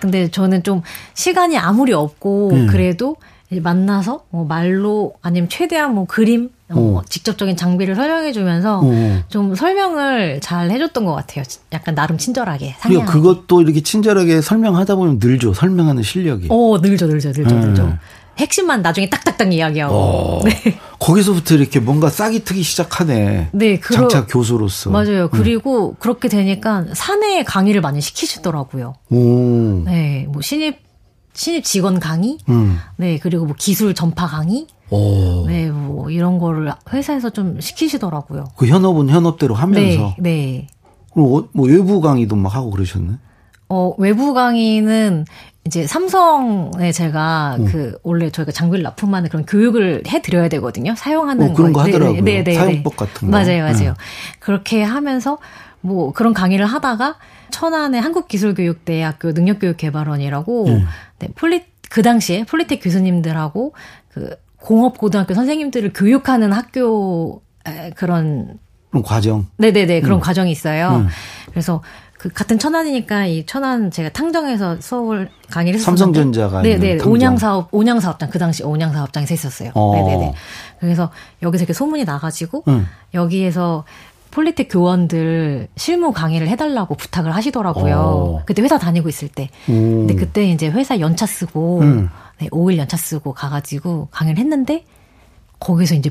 근데 0.00 0.28
저는 0.30 0.62
좀 0.64 0.82
시간이 1.14 1.56
아무리 1.56 1.92
없고 1.94 2.50
음. 2.52 2.66
그래도 2.66 3.16
만나서 3.50 4.24
뭐 4.30 4.44
말로 4.44 5.14
아니면 5.22 5.48
최대한 5.48 5.94
뭐 5.94 6.04
그림 6.06 6.50
어, 6.74 6.98
어. 6.98 7.02
직접적인 7.08 7.56
장비를 7.56 7.94
설명해 7.94 8.32
주면서 8.32 8.80
어. 8.82 9.22
좀 9.28 9.54
설명을 9.54 10.40
잘 10.40 10.70
해줬던 10.70 11.04
것 11.04 11.14
같아요. 11.14 11.44
약간 11.72 11.94
나름 11.94 12.18
친절하게. 12.18 12.76
그리고 12.82 13.04
그것도 13.04 13.62
이렇게 13.62 13.82
친절하게 13.82 14.40
설명하다 14.40 14.96
보면 14.96 15.18
늘죠. 15.22 15.54
설명하는 15.54 16.02
실력이. 16.02 16.48
어, 16.50 16.78
늘죠, 16.80 17.06
늘죠, 17.06 17.28
늘죠, 17.28 17.54
네. 17.54 17.66
늘죠. 17.66 17.98
핵심만 18.38 18.82
나중에 18.82 19.08
딱딱딱 19.08 19.52
이야기하고. 19.52 19.94
어, 19.94 20.42
네. 20.44 20.78
거기서부터 20.98 21.54
이렇게 21.54 21.80
뭔가 21.80 22.10
싹이 22.10 22.44
트기 22.44 22.62
시작하네. 22.62 23.50
네, 23.52 23.78
그러, 23.78 24.08
장차 24.08 24.26
교수로서. 24.26 24.90
맞아요. 24.90 25.28
그리고 25.30 25.90
음. 25.90 25.94
그렇게 25.98 26.28
되니까 26.28 26.84
사내 26.94 27.44
강의를 27.44 27.80
많이 27.80 28.00
시키시더라고요. 28.00 28.94
오. 29.10 29.82
네, 29.84 30.26
뭐 30.28 30.42
신입 30.42 30.82
신입 31.34 31.64
직원 31.64 31.98
강의, 31.98 32.38
음. 32.48 32.78
네 32.96 33.18
그리고 33.18 33.44
뭐 33.44 33.56
기술 33.58 33.92
전파 33.92 34.26
강의, 34.26 34.66
오. 34.90 35.46
네, 35.46 35.70
뭐 35.70 36.10
이런 36.10 36.38
거를 36.38 36.72
회사에서 36.92 37.30
좀 37.30 37.60
시키시더라고요. 37.60 38.44
그 38.56 38.66
현업은 38.66 39.08
현업대로 39.08 39.54
하면서. 39.54 40.14
네. 40.18 40.30
네. 40.30 40.66
그럼 41.12 41.32
어, 41.32 41.48
뭐 41.52 41.66
외부 41.66 42.00
강의도 42.00 42.36
막 42.36 42.54
하고 42.54 42.70
그러셨네. 42.70 43.14
어, 43.68 43.94
외부 43.98 44.34
강의는 44.34 45.24
이제 45.66 45.86
삼성에 45.86 46.92
제가 46.92 47.56
음. 47.58 47.64
그 47.64 47.98
원래 48.02 48.30
저희가 48.30 48.52
장비를 48.52 48.82
납품하는 48.82 49.30
그런 49.30 49.46
교육을 49.46 50.02
해 50.06 50.20
드려야 50.20 50.48
되거든요. 50.48 50.94
사용하는 50.94 51.50
어, 51.50 51.54
그런 51.54 51.72
거, 51.72 51.80
거 51.80 51.86
하더라고요. 51.86 52.22
네, 52.22 52.42
네, 52.42 52.44
네, 52.44 52.54
사용법 52.54 52.96
같은 52.96 53.30
거. 53.30 53.36
맞아요, 53.38 53.64
맞아요. 53.64 53.90
음. 53.90 53.94
그렇게 54.40 54.82
하면서 54.82 55.38
뭐 55.80 56.12
그런 56.12 56.34
강의를 56.34 56.66
하다가 56.66 57.16
천안의 57.50 58.00
한국기술교육대학교 58.00 59.32
능력교육개발원이라고 59.32 60.66
음. 60.66 60.86
네, 61.18 61.28
폴리 61.34 61.64
그 61.88 62.02
당시에 62.02 62.44
폴리텍 62.44 62.80
교수님들하고 62.82 63.74
그 64.08 64.36
공업고등학교 64.64 65.34
선생님들을 65.34 65.92
교육하는 65.92 66.52
학교 66.52 67.42
그런 67.96 68.58
그런 68.90 69.02
과정. 69.02 69.46
네네네 69.58 70.00
그런 70.00 70.18
음. 70.18 70.20
과정이 70.20 70.50
있어요. 70.50 71.02
음. 71.04 71.08
그래서 71.50 71.82
그 72.16 72.30
같은 72.30 72.58
천안이니까 72.58 73.26
이 73.26 73.44
천안 73.44 73.90
제가 73.90 74.08
탕정에서 74.10 74.80
수업을 74.80 75.28
강의를 75.50 75.78
했었는데 75.78 76.04
삼성전자가 76.04 76.62
네네 76.62 76.96
탕정. 76.96 77.12
온양 77.12 77.36
사업 77.36 77.68
온양 77.72 78.00
사업장 78.00 78.30
그 78.30 78.38
당시 78.38 78.62
온양 78.62 78.92
사업장에서 78.92 79.34
했었어요. 79.34 79.70
어. 79.74 79.94
네네네. 79.94 80.34
그래서 80.80 81.10
여기서 81.42 81.64
이렇게 81.64 81.74
소문이 81.74 82.04
나가지고 82.04 82.64
응. 82.68 82.86
여기에서 83.12 83.84
폴리텍 84.30 84.68
교원들 84.70 85.68
실무 85.76 86.12
강의를 86.12 86.48
해달라고 86.48 86.94
부탁을 86.94 87.34
하시더라고요. 87.34 87.96
어. 87.96 88.42
그때 88.46 88.62
회사 88.62 88.78
다니고 88.78 89.08
있을 89.08 89.28
때. 89.28 89.50
오. 89.68 89.72
근데 89.72 90.14
그때 90.14 90.46
이제 90.46 90.68
회사 90.68 90.98
연차 90.98 91.26
쓰고 91.26 91.80
음. 91.82 92.08
네, 92.44 92.48
5일 92.50 92.76
연차 92.76 92.96
쓰고 92.96 93.32
가가지고 93.32 94.08
강의를 94.10 94.38
했는데 94.38 94.84
거기서 95.60 95.94
이제 95.94 96.10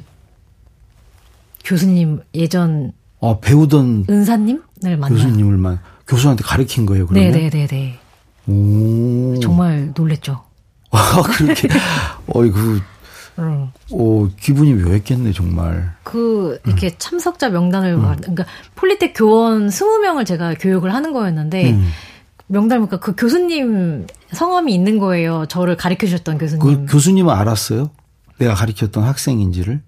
교수님 1.64 2.22
예전 2.34 2.92
아, 3.22 3.38
배우던 3.40 4.06
은사님을 4.10 4.62
만나요. 4.84 5.10
교수님을 5.10 5.58
만 5.58 5.80
교수한테 6.08 6.44
가르친 6.44 6.86
거예요, 6.86 7.08
그러면? 7.08 7.32
네네네네. 7.32 8.00
오. 8.48 9.40
정말 9.40 9.92
놀랬죠. 9.96 10.44
아, 10.92 11.22
그렇게. 11.22 11.70
어이, 12.28 12.52
그, 12.52 12.82
응. 13.40 13.72
어, 13.92 14.30
기분이 14.40 14.74
묘했겠네, 14.74 15.32
정말. 15.32 15.94
그 16.04 16.60
이렇게 16.66 16.88
음. 16.88 16.92
참석자 16.98 17.50
명단을 17.50 17.96
말- 17.98 18.18
그러니까 18.18 18.46
폴리텍 18.76 19.14
교원 19.16 19.68
20명을 19.70 20.26
제가 20.26 20.56
교육을 20.56 20.94
하는 20.94 21.14
거였는데 21.14 21.72
음. 21.72 21.90
명단을 22.48 22.82
보니까 22.82 23.00
그 23.00 23.16
교수님 23.16 24.06
성함이 24.34 24.74
있는 24.74 25.00
거예요. 25.00 25.46
저를 25.48 25.78
가르쳐 25.78 26.06
주셨던 26.06 26.38
교수님. 26.38 26.86
그 26.86 26.92
교수님은 26.92 27.34
알았어요? 27.34 27.90
내가 28.38 28.54
가르쳤던 28.54 29.04
학생인지를? 29.04 29.82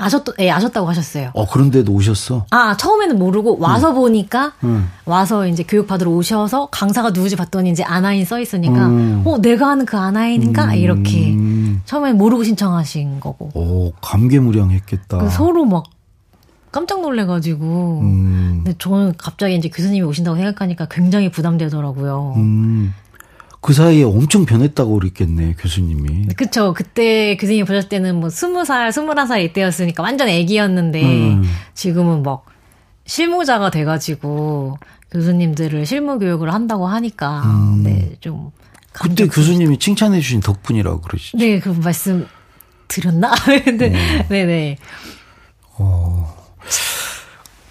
아셨 0.00 0.24
예, 0.38 0.48
아셨다고 0.50 0.88
하셨어요. 0.88 1.30
어, 1.34 1.44
그런데도 1.48 1.92
오셨어? 1.92 2.46
아, 2.50 2.76
처음에는 2.76 3.18
모르고 3.18 3.58
와서 3.58 3.92
보니까 3.92 4.52
음. 4.62 4.88
와서 5.04 5.48
이제 5.48 5.64
교육 5.66 5.88
받으러 5.88 6.12
오셔서 6.12 6.68
강사가 6.70 7.10
누구지 7.10 7.34
봤더니 7.34 7.70
이제 7.70 7.82
아나인 7.82 8.24
써 8.24 8.38
있으니까 8.38 8.86
음. 8.86 9.24
어, 9.26 9.38
내가 9.38 9.68
하는 9.68 9.84
그 9.84 9.96
아나인인가 9.96 10.74
이렇게 10.76 11.32
음. 11.32 11.82
처음엔 11.84 12.16
모르고 12.16 12.44
신청하신 12.44 13.18
거고. 13.18 13.50
오, 13.54 13.92
감개무량 14.00 14.70
했겠다. 14.70 15.18
그 15.18 15.30
서로 15.30 15.64
막 15.64 15.82
깜짝 16.70 17.00
놀래 17.00 17.26
가지고 17.26 18.00
음. 18.02 18.60
근데 18.62 18.76
저는 18.78 19.14
갑자기 19.18 19.56
이제 19.56 19.68
교수님이 19.68 20.02
오신다고 20.02 20.36
생각하니까 20.36 20.86
굉장히 20.88 21.28
부담되더라고요. 21.28 22.34
음. 22.36 22.94
그 23.60 23.72
사이에 23.72 24.04
엄청 24.04 24.46
변했다고 24.46 24.98
그랬겠네, 24.98 25.56
교수님이. 25.58 26.28
그쵸. 26.36 26.72
그때 26.74 27.36
교수님이 27.36 27.64
보셨을 27.64 27.88
때는 27.88 28.16
뭐 28.20 28.30
스무 28.30 28.64
살, 28.64 28.92
스물한 28.92 29.26
살 29.26 29.42
이때였으니까 29.42 30.02
완전 30.02 30.28
애기였는데 30.28 31.02
음. 31.02 31.42
지금은 31.74 32.22
막 32.22 32.46
실무자가 33.06 33.70
돼가지고 33.70 34.78
교수님들을 35.10 35.86
실무 35.86 36.18
교육을 36.18 36.52
한다고 36.52 36.86
하니까 36.86 37.42
네, 37.82 38.12
좀. 38.20 38.46
음. 38.46 38.50
그때 38.92 39.26
교수님이 39.26 39.78
칭찬해 39.78 40.20
주신 40.20 40.40
덕분이라고 40.40 41.00
그러시죠. 41.02 41.38
네, 41.38 41.60
그 41.60 41.68
말씀 41.68 42.26
드렸나? 42.88 43.32
네, 43.78 44.24
네네. 44.28 44.78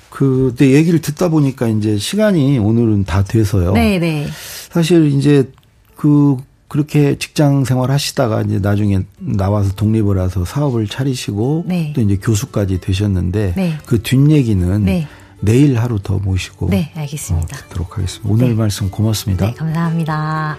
그때 0.10 0.71
얘기를 0.71 1.00
듣다 1.00 1.30
보니까 1.30 1.67
이제 1.67 1.97
시간이 1.97 2.58
오늘은 2.58 3.04
다 3.04 3.23
돼서요. 3.23 3.73
네네. 3.73 4.28
사실 4.69 5.12
이제 5.12 5.52
그 5.98 6.38
그렇게 6.68 7.18
직장 7.18 7.64
생활 7.66 7.92
하시다가 7.92 8.42
이제 8.42 8.60
나중에 8.60 9.02
나와서 9.20 9.74
독립을 9.74 10.22
해서 10.22 10.44
사업을 10.46 10.88
차리시고 10.88 11.64
네. 11.68 11.94
또 11.96 12.02
이제 12.02 12.18
교수까지 12.18 12.80
되셨는데 12.82 13.54
네. 13.56 13.78
그 13.86 14.02
뒷 14.02 14.30
얘기는 14.32 14.84
네. 14.84 15.08
내일 15.40 15.80
하루 15.80 16.00
더 16.00 16.18
모시고 16.20 16.70
네, 16.70 16.92
어, 16.96 17.00
알겠습니다. 17.02 17.58
듣도록 17.58 17.98
하겠습니다. 17.98 18.30
오늘 18.32 18.50
네. 18.50 18.54
말씀 18.56 18.90
고맙습니다. 18.92 19.46
네, 19.46 19.54
감사합니다. 19.54 20.58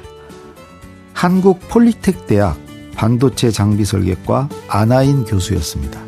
한국 1.13 1.61
폴리텍 1.69 2.27
대학 2.27 2.59
반도체 2.95 3.51
장비 3.51 3.85
설계과 3.85 4.49
아나인 4.69 5.25
교수였습니다. 5.25 6.01